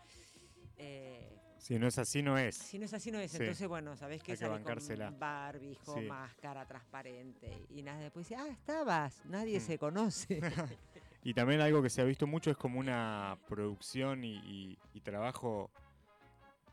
Eh, 0.76 1.38
si 1.58 1.78
no 1.78 1.86
es 1.86 1.98
así, 1.98 2.22
no 2.22 2.36
es. 2.36 2.56
Si 2.56 2.78
no 2.78 2.84
es 2.84 2.92
así, 2.92 3.10
no 3.10 3.18
es. 3.18 3.34
Entonces, 3.34 3.66
bueno, 3.66 3.96
sabés 3.96 4.22
que 4.22 4.36
salir 4.36 4.62
con 4.62 5.18
barbijo, 5.18 6.00
máscara 6.02 6.66
transparente. 6.66 7.66
Y 7.70 7.82
nada, 7.82 8.00
después 8.00 8.28
dice, 8.28 8.40
ah, 8.40 8.48
estabas, 8.48 9.24
nadie 9.24 9.58
mm. 9.58 9.62
se 9.62 9.78
conoce. 9.78 10.40
y 11.24 11.32
también 11.32 11.60
algo 11.60 11.82
que 11.82 11.88
se 11.88 12.02
ha 12.02 12.04
visto 12.04 12.26
mucho 12.26 12.50
es 12.50 12.56
como 12.56 12.78
una 12.78 13.38
producción 13.48 14.24
y, 14.24 14.76
trabajo 15.02 15.70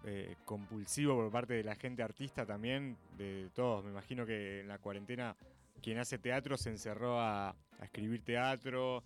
eh, 0.05 0.35
compulsivo 0.45 1.15
por 1.15 1.31
parte 1.31 1.53
de 1.53 1.63
la 1.63 1.75
gente 1.75 2.01
artista 2.03 2.45
también, 2.45 2.97
de 3.17 3.49
todos. 3.53 3.85
Me 3.85 3.91
imagino 3.91 4.25
que 4.25 4.61
en 4.61 4.67
la 4.67 4.79
cuarentena 4.79 5.35
quien 5.81 5.97
hace 5.99 6.17
teatro 6.17 6.57
se 6.57 6.69
encerró 6.69 7.19
a 7.19 7.55
escribir 7.81 8.23
teatro, 8.23 9.03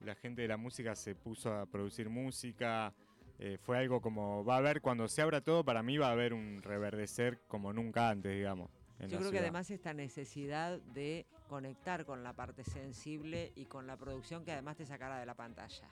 la 0.00 0.14
gente 0.14 0.42
de 0.42 0.48
la 0.48 0.56
música 0.56 0.94
se 0.94 1.14
puso 1.14 1.52
a 1.52 1.66
producir 1.66 2.08
música. 2.08 2.94
Eh, 3.38 3.56
fue 3.60 3.78
algo 3.78 4.00
como, 4.00 4.44
va 4.44 4.56
a 4.56 4.58
haber, 4.58 4.80
cuando 4.80 5.06
se 5.08 5.22
abra 5.22 5.40
todo, 5.40 5.64
para 5.64 5.82
mí 5.82 5.96
va 5.96 6.08
a 6.08 6.12
haber 6.12 6.34
un 6.34 6.60
reverdecer 6.62 7.40
como 7.46 7.72
nunca 7.72 8.08
antes, 8.08 8.34
digamos. 8.34 8.70
Yo 9.06 9.18
creo 9.18 9.30
que 9.30 9.38
además 9.38 9.70
esta 9.70 9.94
necesidad 9.94 10.80
de 10.80 11.24
conectar 11.48 12.04
con 12.04 12.24
la 12.24 12.32
parte 12.32 12.64
sensible 12.64 13.52
y 13.54 13.66
con 13.66 13.86
la 13.86 13.96
producción 13.96 14.44
que 14.44 14.50
además 14.50 14.76
te 14.76 14.86
sacara 14.86 15.20
de 15.20 15.26
la 15.26 15.34
pantalla. 15.34 15.88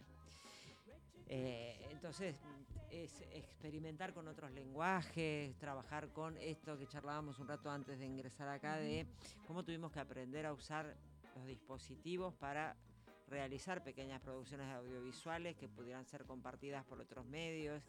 Eh, 1.29 1.89
entonces, 1.91 2.37
es 2.91 3.21
experimentar 3.33 4.15
con 4.15 4.29
otros 4.29 4.51
lenguajes, 4.53 5.57
trabajar 5.59 6.09
con 6.13 6.37
esto 6.39 6.79
que 6.79 6.87
charlábamos 6.87 7.39
un 7.39 7.49
rato 7.49 7.71
antes 7.71 7.99
de 7.99 8.07
ingresar 8.07 8.49
acá, 8.49 8.77
de 8.77 9.07
cómo 9.47 9.65
tuvimos 9.65 9.93
que 9.93 10.01
aprender 10.01 10.47
a 10.47 10.53
usar 10.53 10.97
los 11.35 11.47
dispositivos 11.47 12.35
para 12.35 12.77
realizar 13.29 13.83
pequeñas 13.83 14.21
producciones 14.21 14.69
audiovisuales 14.73 15.57
que 15.57 15.69
pudieran 15.69 16.07
ser 16.07 16.25
compartidas 16.25 16.85
por 16.85 17.01
otros 17.01 17.27
medios, 17.27 17.83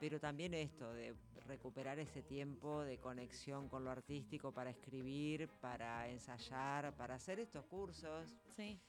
pero 0.00 0.18
también 0.18 0.52
esto 0.54 0.92
de 0.92 1.14
recuperar 1.46 1.98
ese 1.98 2.22
tiempo 2.22 2.82
de 2.82 2.98
conexión 2.98 3.68
con 3.68 3.84
lo 3.84 3.90
artístico 3.90 4.52
para 4.52 4.70
escribir, 4.70 5.48
para 5.60 6.08
ensayar, 6.08 6.92
para 6.96 7.14
hacer 7.14 7.38
estos 7.38 7.64
cursos. 7.66 8.34
Sí. 8.56 8.80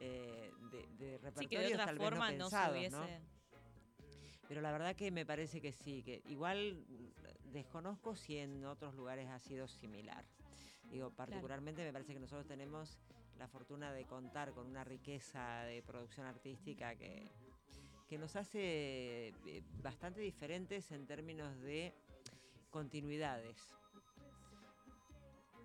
Eh, 0.00 0.52
de, 0.70 0.86
de 0.98 1.18
repertorios 1.18 1.70
de 1.70 1.76
tal 1.76 1.96
forma 1.96 2.30
no, 2.32 2.50
Pero 4.48 4.60
la 4.60 4.72
verdad 4.72 4.94
que 4.94 5.10
me 5.10 5.24
parece 5.24 5.60
que 5.60 5.72
sí, 5.72 6.02
que 6.02 6.22
igual 6.28 6.84
desconozco 7.52 8.14
si 8.14 8.38
en 8.38 8.64
otros 8.64 8.94
lugares 8.94 9.28
ha 9.28 9.38
sido 9.38 9.66
similar. 9.66 10.24
Digo, 10.90 11.10
particularmente 11.10 11.82
me 11.82 11.92
parece 11.92 12.14
que 12.14 12.20
nosotros 12.20 12.46
tenemos 12.46 12.98
la 13.38 13.48
fortuna 13.48 13.92
de 13.92 14.04
contar 14.04 14.52
con 14.52 14.66
una 14.66 14.84
riqueza 14.84 15.62
de 15.64 15.82
producción 15.82 16.26
artística 16.26 16.94
que, 16.94 17.30
que 18.08 18.18
nos 18.18 18.36
hace 18.36 19.28
eh, 19.46 19.62
bastante 19.82 20.20
diferentes 20.20 20.90
en 20.92 21.06
términos 21.06 21.60
de 21.60 21.94
continuidades. 22.70 23.56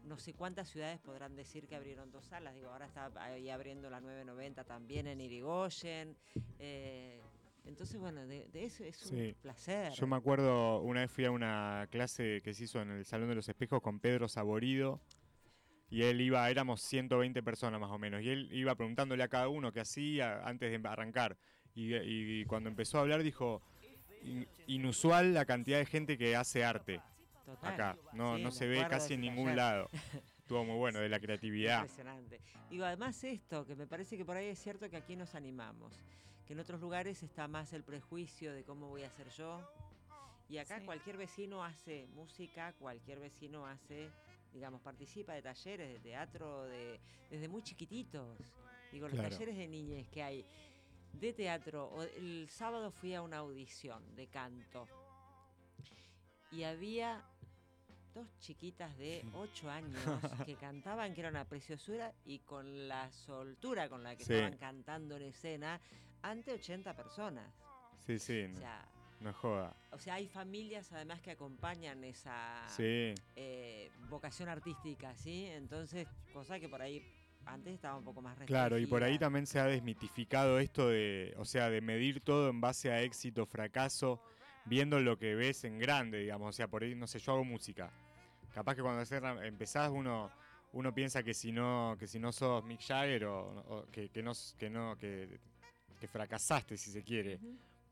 No 0.04 0.18
sé 0.18 0.34
cuántas 0.34 0.70
ciudades 0.70 1.00
podrán 1.00 1.36
decir 1.36 1.68
que 1.68 1.76
abrieron 1.76 2.12
dos 2.12 2.26
salas. 2.26 2.56
Digo, 2.56 2.70
ahora 2.70 2.86
está 2.86 3.12
ahí 3.18 3.50
abriendo 3.50 3.90
la 3.90 4.02
990 4.02 4.64
también 4.64 5.08
en 5.08 5.22
Irigoyen. 5.22 6.18
Eh, 6.60 7.22
entonces, 7.66 8.00
bueno, 8.00 8.26
de, 8.26 8.50
eso 8.54 8.84
es 8.84 9.12
un 9.12 9.36
placer. 9.42 9.94
Yo 9.94 10.08
me 10.08 10.16
acuerdo, 10.16 10.82
una 10.82 11.02
vez 11.02 11.12
fui 11.12 11.26
a 11.26 11.32
una 11.32 11.88
clase 11.92 12.42
que 12.44 12.54
se 12.54 12.64
hizo 12.64 12.82
en 12.82 12.92
el 12.92 13.06
Salón 13.06 13.30
de 13.30 13.36
los 13.36 13.48
Espejos 13.48 13.82
con 13.82 14.00
Pedro 14.00 14.28
Saborido, 14.28 15.00
y 15.90 16.04
él 16.04 16.22
iba, 16.22 16.50
éramos 16.50 16.82
120 16.82 17.44
personas 17.44 17.80
más 17.80 17.92
o 17.92 18.00
menos, 18.00 18.22
y 18.22 18.30
él 18.30 18.50
iba 18.52 18.74
preguntándole 18.76 19.24
a 19.24 19.28
cada 19.28 19.50
uno 19.50 19.72
qué 19.72 19.82
hacía 19.82 20.42
antes 20.44 20.72
de 20.72 20.88
arrancar. 20.88 21.38
Y, 21.76 22.44
cuando 22.46 22.70
empezó 22.70 22.98
a 22.98 23.02
hablar 23.02 23.24
dijo, 23.24 23.62
inusual 24.68 25.34
la 25.34 25.46
cantidad 25.46 25.78
de 25.78 25.86
gente 25.86 26.18
que 26.18 26.36
hace 26.36 26.66
arte 26.66 27.02
acá, 27.62 27.98
no, 28.14 28.38
no 28.38 28.52
se 28.52 28.68
ve 28.68 28.86
casi 28.90 29.14
en 29.16 29.22
ningún 29.22 29.56
lado. 29.56 29.90
Estuvo 30.40 30.66
muy 30.66 30.78
bueno, 30.78 31.00
de 31.00 31.10
la 31.10 31.20
creatividad. 31.20 31.82
Impresionante. 31.82 32.42
Digo, 32.70 32.86
además 32.86 33.24
esto, 33.24 33.66
que 33.66 33.76
me 33.76 33.88
parece 33.88 34.18
que 34.18 34.26
por 34.26 34.38
ahí 34.38 34.48
es 34.48 34.60
cierto 34.60 34.90
que 34.90 34.98
aquí 34.98 35.16
nos 35.16 35.36
animamos, 35.36 35.94
que 36.46 36.54
en 36.54 36.60
otros 36.60 36.82
lugares 36.82 37.24
está 37.24 37.48
más 37.48 37.74
el 37.74 37.84
prejuicio 37.84 38.54
de 38.54 38.64
cómo 38.64 38.90
voy 38.90 39.04
a 39.04 39.08
hacer 39.08 39.30
yo, 39.30 39.62
y 40.50 40.58
acá 40.58 40.82
cualquier 40.84 41.16
vecino 41.18 41.64
hace 41.64 42.08
música, 42.14 42.74
cualquier 42.74 43.20
vecino 43.20 43.66
hace 43.66 44.10
digamos, 44.54 44.82
participa 44.82 45.34
de 45.34 45.42
talleres 45.42 45.90
de 45.94 46.00
teatro 46.00 46.64
de, 46.66 47.00
desde 47.30 47.48
muy 47.48 47.62
chiquititos. 47.62 48.38
Digo, 48.92 49.08
los 49.08 49.18
talleres 49.18 49.56
de 49.56 49.68
niñez 49.68 50.10
que 50.10 50.22
hay 50.22 50.46
de 51.14 51.34
teatro. 51.34 52.04
El 52.18 52.50
sábado 52.50 52.92
fui 52.92 53.14
a 53.14 53.22
una 53.22 53.38
audición 53.38 54.16
de 54.16 54.28
canto 54.28 54.88
y 56.52 56.64
había 56.64 57.24
dos 58.13 58.28
chiquitas 58.39 58.97
de 58.97 59.24
8 59.34 59.69
años 59.69 60.02
que 60.45 60.56
cantaban, 60.56 61.13
que 61.13 61.21
era 61.21 61.30
una 61.30 61.45
preciosura, 61.45 62.13
y 62.26 62.39
con 62.39 62.88
la 62.88 63.12
soltura 63.12 63.89
con 63.89 64.04
la 64.04 64.15
que 64.15 64.24
estaban 64.24 64.58
cantando 64.58 65.15
en 65.15 65.24
escena 65.24 65.80
ante 66.21 66.54
80 66.54 66.95
personas. 66.95 67.45
Sí, 68.06 68.19
sí. 68.19 68.47
No 69.19 69.34
joda. 69.34 69.76
O 69.91 70.00
sea, 70.00 70.15
hay 70.15 70.28
familias 70.28 70.91
además 70.91 71.21
que 71.21 71.32
acompañan 71.32 72.04
esa 72.04 72.65
eh, 72.80 73.91
vocación 74.10 74.50
artística, 74.50 75.15
¿sí? 75.15 75.45
Entonces, 75.45 76.08
cosa 76.34 76.60
que 76.60 76.67
por 76.67 76.82
ahí 76.82 77.06
antes 77.45 77.76
estaba 77.76 77.97
un 77.97 78.04
poco 78.04 78.21
más 78.21 78.38
restringida. 78.38 78.67
Claro, 78.67 78.80
y 78.80 78.88
por 78.88 79.04
ahí 79.04 79.19
también 79.19 79.45
se 79.45 79.60
ha 79.60 79.65
desmitificado 79.65 80.58
esto 80.58 80.89
de, 80.89 81.36
o 81.38 81.45
sea, 81.45 81.69
de 81.69 81.82
medir 81.82 82.21
todo 82.21 82.50
en 82.50 82.62
base 82.62 82.91
a 82.91 83.02
éxito, 83.04 83.45
fracaso, 83.45 84.21
viendo 84.65 85.00
lo 85.00 85.17
que 85.17 85.36
ves 85.36 85.63
en 85.63 85.80
grande, 85.80 86.19
digamos. 86.19 86.50
O 86.50 86.54
sea, 86.54 86.67
por 86.67 86.84
ahí, 86.84 86.95
no 86.95 87.08
sé, 87.08 87.19
yo 87.19 87.34
hago 87.34 87.43
música. 87.43 87.91
Capaz 88.54 88.76
que 88.76 88.82
cuando 88.82 89.04
empezás 89.43 89.89
uno 89.89 90.30
uno 90.74 90.93
piensa 90.93 91.21
que 91.21 91.34
si 91.34 91.52
no 91.52 91.97
que 92.00 92.08
si 92.08 92.17
no 92.17 92.32
sos 92.32 92.63
Mick 92.63 92.82
Jagger 92.82 93.26
o, 93.26 93.86
que, 93.91 94.10
no 94.24 94.32
que 94.58 94.69
no 94.69 94.97
que, 94.97 95.39
fracasaste 96.08 96.78
si 96.78 96.91
se 96.91 97.04
quiere 97.04 97.39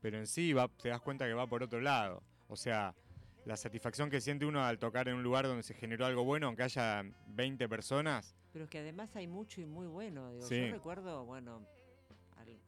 pero 0.00 0.18
en 0.18 0.26
sí 0.26 0.52
va, 0.52 0.68
te 0.68 0.88
das 0.88 1.00
cuenta 1.00 1.26
que 1.26 1.34
va 1.34 1.46
por 1.46 1.62
otro 1.62 1.80
lado. 1.80 2.22
O 2.48 2.56
sea, 2.56 2.94
la 3.44 3.56
satisfacción 3.56 4.10
que 4.10 4.20
siente 4.20 4.46
uno 4.46 4.64
al 4.64 4.78
tocar 4.78 5.08
en 5.08 5.16
un 5.16 5.22
lugar 5.22 5.46
donde 5.46 5.62
se 5.62 5.74
generó 5.74 6.06
algo 6.06 6.24
bueno, 6.24 6.46
aunque 6.46 6.62
haya 6.62 7.04
20 7.28 7.68
personas. 7.68 8.34
Pero 8.52 8.68
que 8.68 8.78
además 8.78 9.14
hay 9.14 9.26
mucho 9.26 9.60
y 9.60 9.66
muy 9.66 9.86
bueno. 9.86 10.32
Yo 10.40 10.70
recuerdo, 10.70 11.24
bueno, 11.24 11.66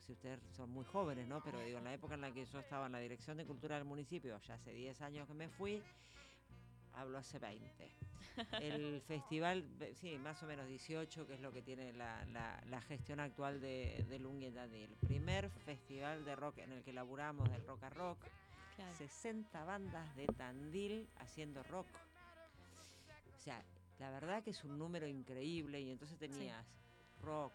si 0.06 0.12
ustedes 0.12 0.40
son 0.56 0.70
muy 0.70 0.84
jóvenes, 0.84 1.26
¿no? 1.28 1.42
Pero 1.42 1.60
digo, 1.60 1.78
en 1.78 1.84
la 1.84 1.94
época 1.94 2.14
en 2.14 2.20
la 2.20 2.32
que 2.32 2.44
yo 2.44 2.58
estaba 2.58 2.86
en 2.86 2.92
la 2.92 2.98
dirección 2.98 3.36
de 3.36 3.44
cultura 3.44 3.76
del 3.76 3.84
municipio, 3.84 4.38
ya 4.40 4.54
hace 4.54 4.72
10 4.72 5.00
años 5.02 5.28
que 5.28 5.34
me 5.34 5.48
fui, 5.48 5.82
hablo 6.94 7.18
hace 7.18 7.38
20. 7.38 7.90
El 8.60 9.00
festival, 9.06 9.64
sí, 9.94 10.18
más 10.18 10.42
o 10.42 10.46
menos 10.46 10.66
18, 10.68 11.26
que 11.26 11.34
es 11.34 11.40
lo 11.40 11.52
que 11.52 11.62
tiene 11.62 11.92
la, 11.92 12.80
gestión 12.88 13.20
actual 13.20 13.60
de, 13.60 14.04
de 14.08 14.18
Lungi 14.18 14.46
El 14.46 14.96
primer 15.06 15.50
festival 15.50 16.24
de 16.24 16.36
rock 16.36 16.58
en 16.58 16.72
el 16.72 16.82
que 16.82 16.92
laburamos, 16.92 17.50
del 17.50 17.64
rock 17.66 17.84
a 17.84 17.90
rock. 17.90 18.18
60 18.98 19.64
bandas 19.64 20.16
de 20.16 20.26
Tandil 20.26 21.08
haciendo 21.20 21.62
rock. 21.62 21.86
O 23.36 23.38
sea, 23.38 23.62
la 23.98 24.10
verdad 24.10 24.42
que 24.42 24.50
es 24.50 24.64
un 24.64 24.78
número 24.78 25.06
increíble 25.06 25.80
y 25.80 25.90
entonces 25.90 26.18
tenías 26.18 26.66
rock, 27.22 27.52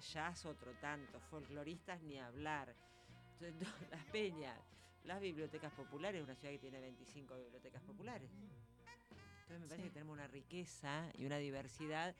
jazz 0.00 0.46
otro 0.46 0.72
tanto, 0.80 1.20
folcloristas 1.20 2.00
ni 2.02 2.18
hablar, 2.18 2.74
las 3.40 4.04
peñas, 4.12 4.58
las 5.04 5.20
bibliotecas 5.20 5.72
populares, 5.72 6.22
una 6.22 6.34
ciudad 6.34 6.52
que 6.52 6.58
tiene 6.58 6.80
25 6.80 7.36
bibliotecas 7.36 7.82
populares. 7.82 8.30
Entonces 9.42 9.60
me 9.60 9.66
parece 9.66 9.88
que 9.88 9.90
tenemos 9.90 10.14
una 10.14 10.26
riqueza 10.28 11.10
y 11.14 11.26
una 11.26 11.38
diversidad 11.38 12.14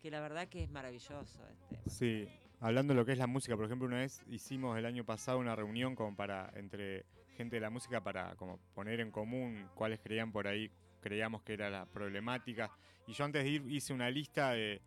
que 0.00 0.10
la 0.10 0.20
verdad 0.20 0.48
que 0.48 0.62
es 0.62 0.70
maravilloso. 0.70 1.40
Este, 1.48 1.90
sí, 1.90 2.28
hablando 2.60 2.94
de 2.94 3.00
lo 3.00 3.04
que 3.04 3.12
es 3.12 3.18
la 3.18 3.26
música, 3.26 3.56
por 3.56 3.64
ejemplo, 3.64 3.86
una 3.86 3.98
vez 3.98 4.22
hicimos 4.28 4.78
el 4.78 4.86
año 4.86 5.04
pasado 5.04 5.38
una 5.38 5.56
reunión 5.56 5.94
como 5.94 6.14
para 6.14 6.50
entre 6.54 7.04
gente 7.36 7.56
de 7.56 7.60
la 7.60 7.70
música 7.70 8.02
para 8.02 8.34
como 8.36 8.58
poner 8.74 9.00
en 9.00 9.10
común 9.10 9.68
cuáles 9.74 10.00
creían 10.00 10.32
por 10.32 10.46
ahí, 10.46 10.70
creíamos 11.00 11.42
que 11.42 11.54
era 11.54 11.70
la 11.70 11.86
problemática. 11.86 12.70
Y 13.06 13.12
yo 13.12 13.24
antes 13.24 13.42
de 13.42 13.50
ir 13.50 13.70
hice 13.70 13.92
una 13.92 14.10
lista 14.10 14.52
de, 14.52 14.82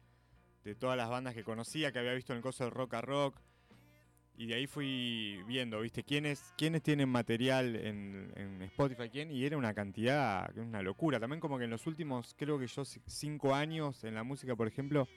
de 0.63 0.75
todas 0.75 0.97
las 0.97 1.09
bandas 1.09 1.33
que 1.33 1.43
conocía, 1.43 1.91
que 1.91 1.99
había 1.99 2.13
visto 2.13 2.33
en 2.33 2.37
el 2.37 2.43
coso 2.43 2.63
de 2.63 2.69
Rock 2.69 2.93
a 2.95 3.01
Rock, 3.01 3.39
y 4.41 4.47
de 4.47 4.55
ahí 4.55 4.65
fui 4.65 5.39
viendo, 5.45 5.81
¿viste? 5.81 6.03
¿Quiénes, 6.03 6.53
quiénes 6.57 6.81
tienen 6.81 7.09
material 7.09 7.75
en, 7.75 8.59
Spotify? 8.63 9.07
¿Quién? 9.09 9.29
Y 9.29 9.45
era 9.45 9.55
una 9.55 9.73
cantidad, 9.73 10.51
una 10.57 10.81
locura. 10.81 11.19
También 11.19 11.39
como 11.39 11.59
que 11.59 11.65
en 11.65 11.69
los 11.69 11.85
últimos, 11.85 12.33
creo 12.35 12.57
que 12.57 12.65
yo, 12.65 12.83
cinco 12.83 13.53
años 13.53 14.03
en 14.03 14.15
la 14.15 14.23
música, 14.23 14.55
por 14.55 14.67
ejemplo, 14.67 15.07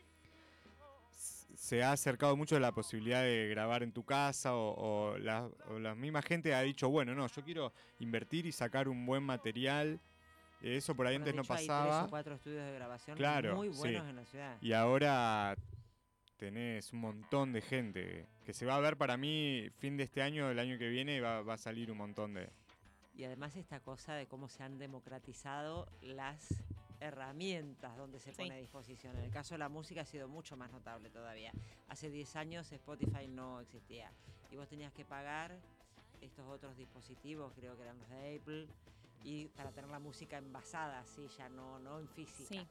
se 1.54 1.82
ha 1.82 1.92
acercado 1.92 2.36
mucho 2.36 2.60
la 2.60 2.72
posibilidad 2.72 3.22
de 3.22 3.48
grabar 3.48 3.82
en 3.82 3.92
tu 3.92 4.04
casa 4.04 4.54
o, 4.54 5.16
la, 5.16 5.48
misma 5.94 6.20
gente 6.20 6.54
ha 6.54 6.60
dicho, 6.60 6.90
bueno, 6.90 7.14
no, 7.14 7.26
yo 7.26 7.42
quiero 7.42 7.72
invertir 8.00 8.44
y 8.44 8.52
sacar 8.52 8.88
un 8.88 9.06
buen 9.06 9.22
material. 9.22 10.00
Eso 10.64 10.94
por 10.94 11.06
ahí 11.06 11.16
antes 11.16 11.34
no 11.34 11.44
pasaba. 11.44 11.84
Hay 11.84 11.90
tres 11.90 12.06
o 12.06 12.10
cuatro 12.10 12.34
estudios 12.34 12.64
de 12.64 12.72
grabación 12.72 13.18
muy 13.54 13.68
buenos 13.68 14.08
en 14.08 14.16
la 14.16 14.24
ciudad. 14.24 14.56
Y 14.60 14.72
ahora 14.72 15.56
tenés 16.36 16.92
un 16.92 17.00
montón 17.00 17.52
de 17.52 17.60
gente 17.60 18.26
que 18.44 18.52
se 18.52 18.66
va 18.66 18.76
a 18.76 18.80
ver 18.80 18.96
para 18.96 19.16
mí 19.16 19.68
fin 19.78 19.96
de 19.96 20.04
este 20.04 20.22
año, 20.22 20.50
el 20.50 20.58
año 20.58 20.78
que 20.78 20.88
viene, 20.88 21.20
va, 21.20 21.42
va 21.42 21.54
a 21.54 21.58
salir 21.58 21.90
un 21.90 21.98
montón 21.98 22.34
de... 22.34 22.50
Y 23.14 23.24
además 23.24 23.54
esta 23.56 23.80
cosa 23.80 24.14
de 24.14 24.26
cómo 24.26 24.48
se 24.48 24.62
han 24.62 24.78
democratizado 24.78 25.86
las 26.02 26.48
herramientas 27.00 27.96
donde 27.96 28.18
se 28.18 28.32
pone 28.32 28.54
a 28.54 28.56
disposición. 28.56 29.16
En 29.16 29.24
el 29.24 29.30
caso 29.30 29.54
de 29.54 29.58
la 29.58 29.68
música 29.68 30.00
ha 30.00 30.06
sido 30.06 30.28
mucho 30.28 30.56
más 30.56 30.70
notable 30.70 31.10
todavía. 31.10 31.52
Hace 31.88 32.10
10 32.10 32.36
años 32.36 32.72
Spotify 32.72 33.28
no 33.28 33.60
existía 33.60 34.10
y 34.50 34.56
vos 34.56 34.68
tenías 34.68 34.92
que 34.92 35.04
pagar 35.04 35.58
estos 36.20 36.46
otros 36.48 36.76
dispositivos, 36.76 37.52
creo 37.54 37.76
que 37.76 37.82
eran 37.82 37.98
los 37.98 38.08
de 38.08 38.36
Apple, 38.36 38.66
y 39.24 39.46
para 39.48 39.72
tener 39.72 39.90
la 39.90 39.98
música 39.98 40.38
envasada, 40.38 41.00
así, 41.00 41.26
ya 41.36 41.48
no, 41.48 41.78
no 41.80 41.98
en 41.98 42.08
física. 42.08 42.66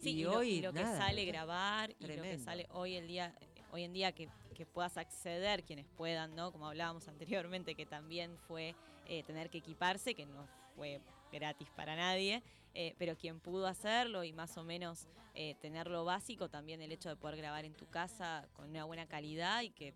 Sí, 0.00 0.10
y, 0.10 0.24
hoy 0.26 0.60
lo, 0.60 0.72
que 0.72 0.82
sale 0.82 1.24
grabar 1.24 1.94
y 1.98 2.06
lo 2.06 2.22
que 2.22 2.38
sale 2.38 2.66
hoy 2.70 2.94
el 2.94 3.08
día 3.08 3.34
hoy 3.70 3.84
en 3.84 3.92
día 3.92 4.12
que, 4.12 4.28
puedas 4.72 4.96
acceder 4.96 5.62
quienes 5.62 5.86
puedan, 5.96 6.34
¿no? 6.34 6.50
Como 6.50 6.66
hablábamos 6.66 7.06
anteriormente, 7.06 7.76
que 7.76 7.86
también 7.86 8.36
fue 8.48 8.74
eh, 9.06 9.22
tener 9.22 9.50
que 9.50 9.58
equiparse, 9.58 10.16
que 10.16 10.26
no 10.26 10.48
fue 10.74 11.00
gratis 11.30 11.68
para 11.76 11.94
nadie, 11.94 12.42
eh, 12.74 12.96
pero 12.98 13.16
quien 13.16 13.38
pudo 13.38 13.68
hacerlo 13.68 14.24
y 14.24 14.32
más 14.32 14.58
o 14.58 14.64
menos 14.64 15.06
eh, 15.36 15.54
tener 15.60 15.86
lo 15.86 16.04
básico, 16.04 16.48
también 16.48 16.82
el 16.82 16.90
hecho 16.90 17.08
de 17.08 17.14
poder 17.14 17.36
grabar 17.36 17.64
en 17.64 17.74
tu 17.74 17.86
casa 17.86 18.48
con 18.54 18.70
una 18.70 18.84
buena 18.84 19.06
calidad 19.06 19.62
y 19.62 19.70
que, 19.70 19.94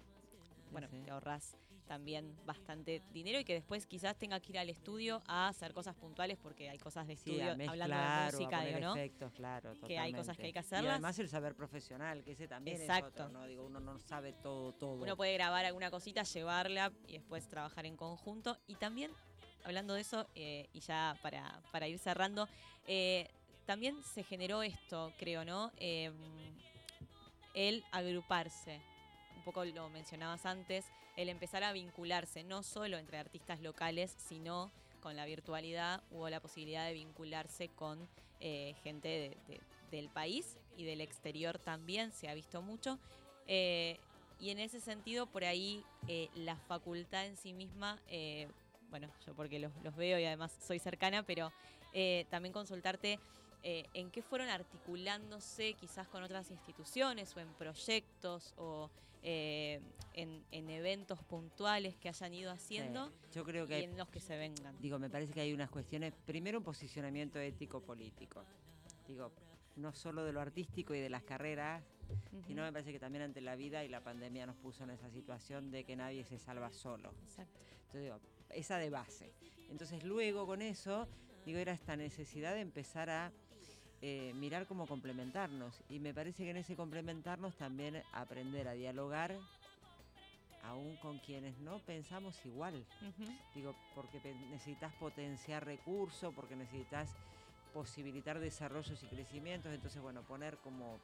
bueno, 0.71 0.89
te 0.89 1.11
ahorras 1.11 1.57
también 1.93 2.35
bastante 2.47 3.03
dinero 3.13 3.39
y 3.39 3.45
que 3.45 3.53
después 3.53 3.85
quizás 3.85 4.17
tenga 4.17 4.41
que 4.41 4.53
ir 4.53 4.59
al 4.59 4.71
estudio 4.71 5.23
a 5.27 5.49
hacer 5.49 5.75
cosas 5.75 5.95
puntuales 5.95 6.39
porque 6.39 6.71
hay 6.71 6.79
cosas 6.79 7.07
de 7.07 7.13
estudio 7.13 7.51
hablando 7.51 7.85
de 7.85 8.33
música, 8.33 8.65
digo, 8.65 8.81
¿no? 8.81 8.97
Efectos, 8.97 9.31
claro, 9.35 9.75
que 9.87 9.99
hay 9.99 10.15
cosas 10.15 10.39
que 10.39 10.47
hay 10.47 10.53
que 10.55 10.61
hacerlas. 10.61 10.85
Y 10.85 10.89
además 10.89 11.19
el 11.19 11.29
saber 11.29 11.55
profesional, 11.55 12.25
que 12.25 12.33
ese 12.33 12.49
también 12.49 12.81
Exacto. 12.81 13.09
es 13.09 13.13
otro, 13.13 13.29
¿no? 13.29 13.47
Digo, 13.47 13.67
uno 13.67 13.79
no 13.79 13.99
sabe 13.99 14.33
todo, 14.33 14.73
todo. 14.73 15.03
Uno 15.03 15.19
puede 15.19 15.35
grabar 15.35 15.67
alguna 15.67 15.91
cosita, 15.91 16.23
llevarla 16.23 16.91
y 17.07 17.19
después 17.19 17.47
trabajar 17.47 17.85
en 17.85 17.95
conjunto. 17.95 18.57
Y 18.67 18.77
también, 18.77 19.11
hablando 19.63 19.93
de 19.93 20.01
eso, 20.01 20.27
eh, 20.35 20.71
y 20.73 20.81
ya 20.81 21.19
para, 21.21 21.61
para 21.73 21.89
ir 21.89 21.99
cerrando, 21.99 22.49
eh, 22.87 23.29
también 23.67 24.03
se 24.03 24.25
generó 24.25 24.63
esto, 24.63 25.13
creo, 25.19 25.45
¿no? 25.45 25.71
Em, 25.77 26.15
el 27.53 27.85
agruparse 27.93 28.81
un 29.37 29.43
poco 29.45 29.63
lo 29.67 29.91
mencionabas 29.91 30.47
antes, 30.47 30.87
el 31.17 31.29
empezar 31.29 31.63
a 31.65 31.73
vincularse 31.73 32.43
no 32.45 32.63
solo 32.63 32.99
entre 32.99 33.19
artistas 33.19 33.61
locales, 33.61 34.15
sino 34.19 34.71
con 35.03 35.17
la 35.17 35.27
virtualidad 35.27 36.03
hubo 36.11 36.31
la 36.31 36.41
posibilidad 36.41 36.87
de 36.87 36.95
vincularse 36.95 37.69
con 37.69 38.09
eh, 38.41 38.75
gente 38.83 39.37
del 39.91 40.09
país 40.09 40.57
y 40.77 40.85
del 40.85 41.01
exterior 41.01 41.59
también, 41.59 42.13
se 42.13 42.29
ha 42.29 42.35
visto 42.35 42.63
mucho. 42.63 42.99
Eh, 43.47 43.99
y 44.41 44.51
en 44.51 44.59
ese 44.59 44.81
sentido, 44.81 45.27
por 45.27 45.45
ahí 45.45 45.85
eh, 46.09 46.29
la 46.35 46.57
facultad 46.57 47.27
en 47.27 47.37
sí 47.37 47.53
misma, 47.53 48.01
bueno, 48.91 49.09
yo 49.27 49.35
porque 49.35 49.59
los, 49.59 49.73
los, 49.83 49.95
veo 49.97 50.19
y 50.19 50.25
además 50.25 50.57
soy 50.61 50.79
cercana, 50.79 51.23
pero 51.23 51.53
también 52.31 52.53
consultarte 52.53 53.19
en 53.63 54.11
qué 54.11 54.23
fueron 54.23 54.49
articulándose 54.49 55.75
quizás 55.75 56.09
con 56.09 56.23
otras 56.23 56.51
instituciones 56.51 57.37
o 57.37 57.41
en 57.41 57.53
proyectos 57.55 58.55
o 58.57 58.91
eh, 59.23 59.81
en, 60.15 60.71
eventos 60.71 61.23
puntuales 61.23 61.97
que 61.97 62.09
hayan 62.09 62.35
ido 62.35 62.51
haciendo 62.51 63.13
yo 63.33 63.45
creo 63.45 63.67
que 63.67 63.81
y 63.81 63.85
en 63.85 63.97
los 63.97 64.09
que 64.09 64.21
se 64.21 64.37
vengan. 64.37 64.77
Digo, 64.81 64.99
me 64.99 65.09
parece 65.09 65.33
que 65.33 65.41
hay 65.41 65.53
unas 65.53 65.71
cuestiones, 65.71 66.13
primero 66.27 66.59
un 66.59 66.65
posicionamiento 66.65 67.39
ético-político. 67.39 68.45
Digo, 69.07 69.33
no 69.77 69.93
solo 69.93 70.25
de 70.25 70.33
lo 70.33 70.41
artístico 70.41 70.95
y 70.95 71.01
de 71.01 71.09
las 71.09 71.23
carreras, 71.23 71.83
sino 72.47 72.63
me 72.63 72.73
parece 72.73 72.93
que 72.93 72.99
también 72.99 73.25
ante 73.25 73.41
la 73.41 73.57
vida 73.57 73.85
y 73.85 73.89
la 73.89 74.03
pandemia 74.03 74.47
nos 74.47 74.57
puso 74.57 74.85
en 74.85 74.91
esa 74.91 75.11
situación 75.11 75.71
de 75.71 75.85
que 75.85 75.97
nadie 75.97 76.25
se 76.25 76.39
salva 76.39 76.73
solo. 76.73 77.15
Exacto. 77.25 77.61
Entonces 77.87 78.03
digo, 78.03 78.21
esa 78.51 78.79
de 78.79 78.91
base. 78.91 79.33
Entonces 79.71 80.05
luego 80.05 80.47
con 80.47 80.63
eso, 80.63 81.09
digo, 81.47 81.59
era 81.59 81.73
esta 81.73 81.97
necesidad 81.97 82.55
de 82.55 82.61
empezar 82.61 83.09
a 83.09 83.33
eh, 84.05 84.33
mirar 84.35 84.67
cómo 84.67 84.87
complementarnos. 84.89 85.81
Y 85.89 86.01
me 86.01 86.13
parece 86.13 86.43
que 86.43 86.51
en 86.51 86.57
ese 86.57 86.75
complementarnos 86.75 87.55
también 87.55 88.03
aprender 88.13 88.67
a 88.67 88.73
dialogar 88.73 89.39
aún 90.65 90.97
con 90.97 91.19
quienes 91.21 91.57
no 91.59 91.79
pensamos 91.79 92.45
igual. 92.45 92.85
Digo, 93.55 93.77
porque 93.95 94.21
necesitas 94.51 94.93
potenciar 94.95 95.65
recursos, 95.65 96.35
porque 96.35 96.57
necesitas 96.57 97.11
posibilitar 97.73 98.41
desarrollos 98.41 99.01
y 99.03 99.07
crecimientos. 99.07 99.73
Entonces, 99.73 100.03
bueno, 100.03 100.23
poner 100.23 100.59
como 100.59 100.99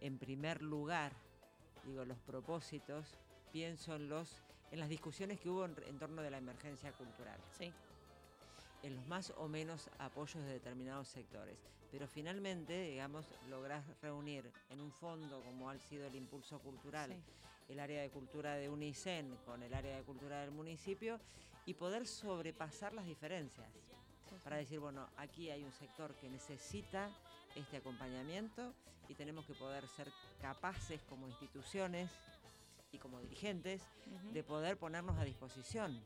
en 0.00 0.18
primer 0.18 0.62
lugar, 0.62 1.12
digo, 1.84 2.06
los 2.06 2.18
propósitos, 2.18 3.14
pienso 3.52 3.94
en 3.94 4.08
los 4.08 4.42
en 4.72 4.80
las 4.80 4.88
discusiones 4.88 5.38
que 5.38 5.48
hubo 5.48 5.64
en, 5.64 5.98
torno 5.98 6.22
de 6.22 6.30
la 6.30 6.38
emergencia 6.38 6.90
cultural. 6.92 7.38
Sí 7.56 7.72
en 8.82 8.96
los 8.96 9.06
más 9.06 9.32
o 9.36 9.48
menos 9.48 9.90
apoyos 9.98 10.44
de 10.44 10.52
determinados 10.52 11.08
sectores. 11.08 11.58
Pero 11.90 12.06
finalmente, 12.08 12.90
digamos, 12.90 13.26
lográs 13.48 13.84
reunir 14.02 14.50
en 14.70 14.80
un 14.80 14.92
fondo 14.92 15.42
como 15.42 15.70
ha 15.70 15.78
sido 15.78 16.06
el 16.06 16.14
impulso 16.14 16.58
cultural, 16.58 17.14
el 17.68 17.80
área 17.80 18.02
de 18.02 18.10
cultura 18.10 18.56
de 18.56 18.68
UNICEN 18.68 19.36
con 19.44 19.62
el 19.62 19.72
área 19.74 19.96
de 19.96 20.02
cultura 20.02 20.40
del 20.40 20.50
municipio 20.50 21.20
y 21.64 21.74
poder 21.74 22.06
sobrepasar 22.06 22.92
las 22.92 23.06
diferencias. 23.06 23.68
Para 24.44 24.56
decir, 24.56 24.78
bueno, 24.78 25.08
aquí 25.16 25.50
hay 25.50 25.64
un 25.64 25.72
sector 25.72 26.14
que 26.16 26.28
necesita 26.28 27.10
este 27.54 27.78
acompañamiento 27.78 28.72
y 29.08 29.14
tenemos 29.14 29.46
que 29.46 29.54
poder 29.54 29.86
ser 29.88 30.12
capaces 30.40 31.00
como 31.08 31.26
instituciones 31.28 32.10
y 32.92 32.98
como 32.98 33.20
dirigentes 33.20 33.82
de 34.32 34.42
poder 34.44 34.78
ponernos 34.78 35.18
a 35.18 35.24
disposición 35.24 36.00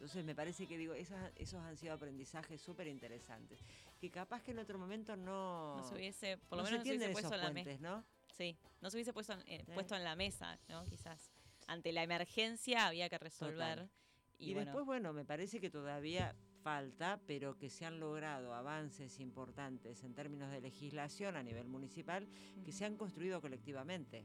entonces 0.00 0.24
me 0.24 0.34
parece 0.34 0.66
que 0.66 0.78
digo, 0.78 0.94
esos, 0.94 1.18
esos 1.36 1.60
han 1.60 1.76
sido 1.76 1.92
aprendizajes 1.92 2.58
súper 2.58 2.86
interesantes. 2.86 3.62
Que 4.00 4.10
capaz 4.10 4.42
que 4.42 4.52
en 4.52 4.58
otro 4.60 4.78
momento 4.78 5.14
no. 5.14 5.76
No 5.76 5.84
se 5.84 5.94
hubiese, 5.94 6.38
por 6.38 6.56
lo 6.56 6.64
menos 6.64 6.78
no 6.78 6.84
se 6.86 6.90
hubiese 6.92 7.12
puesto 7.12 7.34
en 7.34 7.40
la 7.42 7.52
mesa. 7.52 7.76
¿no? 7.80 8.04
Sí, 8.32 8.56
no 8.80 8.88
se 8.88 8.96
hubiese 8.96 9.12
puesto, 9.12 9.34
eh, 9.44 9.62
puesto 9.74 9.94
en 9.94 10.04
la 10.04 10.16
mesa, 10.16 10.58
¿no? 10.68 10.86
Quizás. 10.86 11.30
Ante 11.66 11.92
la 11.92 12.02
emergencia 12.02 12.86
había 12.86 13.10
que 13.10 13.18
resolver. 13.18 13.90
Y, 14.38 14.54
después, 14.54 14.86
bueno, 14.86 15.12
me 15.12 15.26
parece 15.26 15.60
que 15.60 15.68
todavía 15.68 16.34
falta, 16.62 17.20
pero 17.26 17.58
que 17.58 17.68
se 17.68 17.84
han 17.84 18.00
logrado 18.00 18.54
avances 18.54 19.20
importantes 19.20 20.02
en 20.02 20.14
términos 20.14 20.50
de 20.50 20.62
legislación 20.62 21.36
a 21.36 21.42
nivel 21.42 21.68
municipal 21.68 22.26
que 22.64 22.72
se 22.72 22.86
han 22.86 22.96
construido 22.96 23.42
colectivamente. 23.42 24.24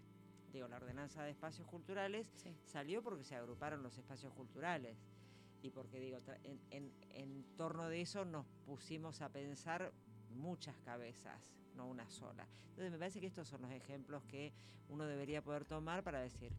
Digo, 0.53 0.69
la 0.69 0.77
ordenanza 0.77 1.21
de 1.23 1.31
espacios 1.31 1.67
culturales 1.67 2.31
salió 2.63 3.03
porque 3.03 3.25
se 3.25 3.35
agruparon 3.35 3.83
los 3.83 3.97
espacios 3.97 4.31
culturales 4.31 5.03
y 5.65 5.71
porque 5.71 5.99
digo, 5.99 6.19
en, 6.43 7.43
torno 7.57 7.89
de 7.89 8.01
eso 8.01 8.23
nos 8.23 8.45
pusimos 8.67 9.21
a 9.21 9.29
pensar 9.29 9.91
muchas 10.35 10.75
cabezas, 10.85 11.41
no 11.75 11.87
una 11.87 12.07
sola. 12.07 12.47
Entonces 12.69 12.91
me 12.91 12.99
parece 12.99 13.19
que 13.19 13.25
estos 13.25 13.47
son 13.47 13.63
los 13.63 13.71
ejemplos 13.71 14.23
que 14.25 14.53
uno 14.89 15.05
debería 15.05 15.41
poder 15.41 15.65
tomar 15.65 16.03
para 16.03 16.19
decir, 16.19 16.51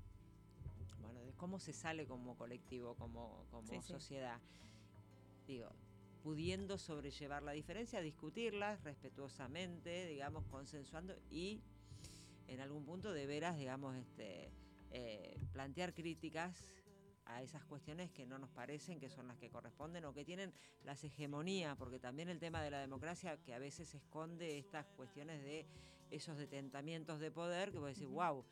bueno, 1.01 1.21
de 1.21 1.33
cómo 1.35 1.61
se 1.61 1.73
sale 1.73 2.05
como 2.07 2.37
colectivo, 2.37 2.97
como, 2.97 3.45
como 3.53 3.81
sociedad. 3.81 4.41
Digo, 5.47 5.71
pudiendo 6.25 6.77
sobrellevar 6.77 7.45
la 7.45 7.53
diferencia, 7.53 8.01
discutirlas 8.01 8.83
respetuosamente, 8.83 10.09
digamos, 10.09 10.45
consensuando 10.47 11.15
y 11.31 11.61
en 12.49 12.59
algún 12.59 12.85
punto 12.85 13.13
de 13.13 13.27
veras, 13.27 13.57
digamos, 13.57 13.95
este, 13.95 14.51
eh, 14.91 15.39
plantear 15.53 15.95
críticas 15.95 16.73
a 17.27 17.43
esas 17.43 17.65
cuestiones 17.65 18.11
que 18.11 18.27
no 18.27 18.39
nos 18.39 18.51
parecen 18.51 18.99
que 19.01 19.09
son 19.09 19.29
las 19.29 19.37
que 19.37 19.51
corresponden 19.51 20.05
o 20.05 20.13
que 20.13 20.25
tienen 20.25 20.53
las 20.85 21.03
hegemonías, 21.05 21.77
porque 21.77 21.99
también 21.99 22.29
el 22.29 22.39
tema 22.39 22.63
de 22.63 22.71
la 22.71 22.81
democracia 22.81 23.37
que 23.45 23.55
a 23.55 23.59
veces 23.59 23.95
esconde 23.95 24.59
estas 24.59 24.87
cuestiones 24.97 25.43
de 25.43 25.67
esos 26.11 26.39
detentamientos 26.39 27.21
de 27.21 27.31
poder, 27.31 27.73
que 27.73 27.79
puede 27.79 27.95
decir, 27.95 28.07
wow, 28.07 28.45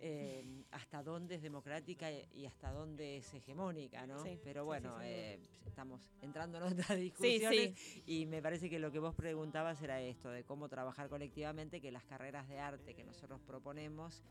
eh, 0.00 0.44
hasta 0.70 1.02
dónde 1.02 1.34
es 1.36 1.42
democrática 1.42 2.08
y 2.10 2.46
hasta 2.46 2.70
dónde 2.70 3.16
es 3.16 3.34
hegemónica, 3.34 4.06
¿no? 4.06 4.22
Pero 4.44 4.64
bueno, 4.64 5.00
eh, 5.02 5.40
estamos 5.66 6.00
entrando 6.22 6.58
en 6.58 6.64
otras 6.64 6.96
discusiones 6.98 7.74
y 8.06 8.26
me 8.26 8.40
parece 8.40 8.70
que 8.70 8.78
lo 8.78 8.92
que 8.92 9.00
vos 9.00 9.14
preguntabas 9.14 9.82
era 9.82 10.00
esto, 10.00 10.30
de 10.30 10.44
cómo 10.44 10.68
trabajar 10.68 11.08
colectivamente, 11.08 11.80
que 11.80 11.90
las 11.90 12.04
carreras 12.04 12.48
de 12.48 12.60
arte 12.60 12.94
que 12.94 13.04
nosotros 13.04 13.40
proponemos 13.40 14.22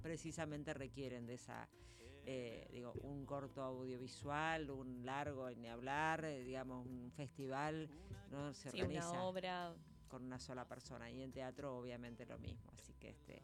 precisamente 0.00 0.72
requieren 0.74 1.26
de 1.26 1.34
esa 1.34 1.68
eh, 2.26 2.66
digo, 2.72 2.92
un 3.02 3.24
corto 3.24 3.62
audiovisual, 3.62 4.70
un 4.70 5.06
largo, 5.06 5.48
ni 5.50 5.68
hablar, 5.68 6.24
eh, 6.24 6.42
digamos, 6.42 6.84
un 6.84 7.12
festival, 7.12 7.88
no 8.30 8.52
se 8.52 8.68
organiza 8.68 9.12
una 9.12 9.22
obra. 9.22 9.74
con 10.08 10.24
una 10.24 10.40
sola 10.40 10.66
persona. 10.66 11.08
Y 11.08 11.22
en 11.22 11.32
teatro 11.32 11.78
obviamente 11.78 12.26
lo 12.26 12.38
mismo, 12.38 12.70
así 12.72 12.94
que 12.94 13.10
este 13.10 13.42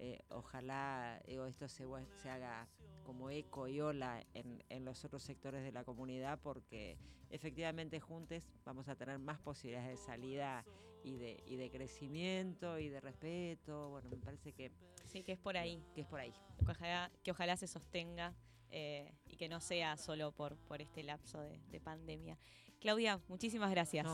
eh, 0.00 0.20
ojalá 0.28 1.20
esto 1.26 1.66
se, 1.68 1.84
se 2.22 2.30
haga 2.30 2.68
como 3.02 3.30
eco 3.30 3.66
y 3.66 3.80
ola 3.80 4.24
en, 4.34 4.62
en, 4.68 4.84
los 4.84 5.04
otros 5.04 5.24
sectores 5.24 5.64
de 5.64 5.72
la 5.72 5.82
comunidad 5.82 6.38
porque 6.40 6.96
efectivamente 7.30 7.98
juntos 7.98 8.44
vamos 8.64 8.86
a 8.88 8.94
tener 8.94 9.18
más 9.18 9.40
posibilidades 9.40 9.98
de 9.98 10.04
salida 10.04 10.64
y 11.08 11.16
de, 11.16 11.42
y 11.46 11.56
de 11.56 11.70
crecimiento 11.70 12.78
y 12.78 12.88
de 12.88 13.00
respeto. 13.00 13.90
Bueno, 13.90 14.08
me 14.10 14.18
parece 14.18 14.52
que... 14.52 14.70
Sí, 15.06 15.22
que 15.22 15.32
es 15.32 15.38
por 15.38 15.56
ahí. 15.56 15.82
Que 15.94 16.02
es 16.02 16.06
por 16.06 16.20
ahí. 16.20 16.34
Que 16.58 16.70
ojalá, 16.70 17.10
que 17.22 17.30
ojalá 17.30 17.56
se 17.56 17.66
sostenga 17.66 18.34
eh, 18.70 19.14
y 19.26 19.36
que 19.36 19.48
no 19.48 19.60
sea 19.60 19.96
solo 19.96 20.32
por, 20.32 20.56
por 20.56 20.82
este 20.82 21.02
lapso 21.02 21.40
de, 21.40 21.80
pandemia. 21.80 22.38
Claudia, 22.80 23.20
muchísimas 23.28 23.70
gracias 23.70 24.06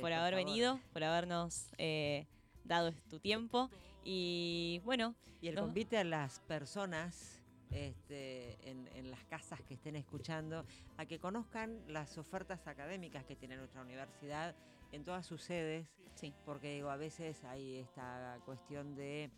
por 0.00 0.12
haber 0.12 0.34
venido, 0.34 0.78
por 0.92 1.02
habernos 1.02 1.72
eh, 1.78 2.26
dado 2.64 2.92
tu 3.08 3.18
tiempo 3.18 3.70
y 4.04 4.80
bueno. 4.84 5.14
Y 5.40 5.48
el 5.48 5.56
convite 5.56 5.98
a 5.98 6.04
las 6.04 6.38
personas 6.40 7.41
este, 7.72 8.58
en, 8.68 9.10
las 9.10 9.24
casas 9.24 9.60
que 9.62 9.74
estén 9.74 9.96
escuchando 9.96 10.64
a 10.96 11.06
que 11.06 11.18
conozcan 11.18 11.82
las 11.88 12.16
ofertas 12.16 12.66
académicas 12.66 13.24
que 13.24 13.36
tiene 13.36 13.56
nuestra 13.56 13.82
universidad 13.82 14.54
en 14.90 15.04
todas 15.04 15.26
sus 15.26 15.42
sedes, 15.42 15.86
sí. 16.14 16.32
porque 16.44 16.74
digo, 16.74 16.90
a 16.90 16.96
veces 16.96 17.44
hay 17.44 17.78
esta 17.78 18.38
cuestión 18.44 18.94
de 18.94 19.30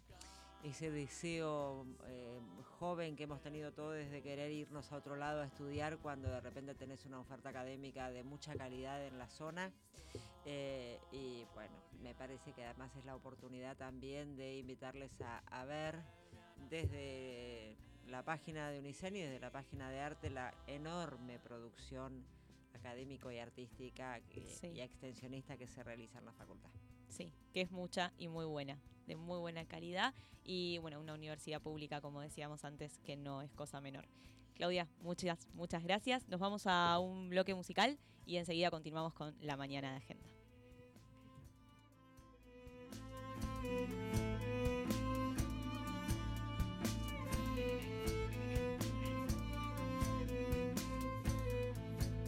ese 0.62 0.90
deseo 0.90 1.86
eh, 2.06 2.40
joven 2.78 3.16
que 3.16 3.24
hemos 3.24 3.42
tenido 3.42 3.72
todos 3.72 3.94
desde 3.94 4.22
querer 4.22 4.50
irnos 4.50 4.90
a 4.92 4.96
otro 4.96 5.16
lado 5.16 5.42
a 5.42 5.46
estudiar 5.46 5.98
cuando 5.98 6.28
de 6.28 6.40
repente 6.40 6.74
tenés 6.74 7.04
una 7.04 7.20
oferta 7.20 7.50
académica 7.50 8.10
de 8.10 8.24
mucha 8.24 8.54
calidad 8.54 9.04
en 9.04 9.18
la 9.18 9.28
zona. 9.28 9.72
Eh, 10.46 10.98
y 11.12 11.44
bueno, 11.54 11.74
me 12.02 12.14
parece 12.14 12.52
que 12.52 12.64
además 12.64 12.94
es 12.96 13.04
la 13.04 13.14
oportunidad 13.14 13.76
también 13.76 14.36
de 14.36 14.58
invitarles 14.58 15.20
a, 15.20 15.38
a 15.48 15.64
ver 15.64 16.02
desde 16.70 17.76
la 18.08 18.22
página 18.22 18.70
de 18.70 18.78
Unicel 18.78 19.16
y 19.16 19.20
desde 19.20 19.40
la 19.40 19.50
página 19.50 19.90
de 19.90 20.00
arte 20.00 20.30
la 20.30 20.54
enorme 20.66 21.38
producción 21.38 22.24
académico 22.74 23.30
y 23.30 23.38
artística 23.38 24.20
y 24.62 24.80
extensionista 24.80 25.56
que 25.56 25.66
se 25.66 25.82
realiza 25.82 26.18
en 26.18 26.26
la 26.26 26.32
facultad. 26.32 26.70
Sí, 27.08 27.32
que 27.52 27.60
es 27.60 27.70
mucha 27.70 28.12
y 28.18 28.28
muy 28.28 28.44
buena, 28.44 28.78
de 29.06 29.16
muy 29.16 29.38
buena 29.38 29.64
calidad 29.64 30.14
y 30.42 30.78
bueno, 30.78 31.00
una 31.00 31.14
universidad 31.14 31.60
pública 31.60 32.00
como 32.00 32.20
decíamos 32.20 32.64
antes 32.64 32.98
que 32.98 33.16
no 33.16 33.42
es 33.42 33.52
cosa 33.52 33.80
menor. 33.80 34.06
Claudia, 34.54 34.88
muchas, 35.00 35.48
muchas 35.54 35.82
gracias. 35.82 36.28
Nos 36.28 36.40
vamos 36.40 36.66
a 36.66 36.98
un 36.98 37.28
bloque 37.28 37.54
musical 37.54 37.98
y 38.24 38.36
enseguida 38.36 38.70
continuamos 38.70 39.12
con 39.14 39.34
la 39.40 39.56
mañana 39.56 39.90
de 39.90 39.96
agenda. 39.96 40.24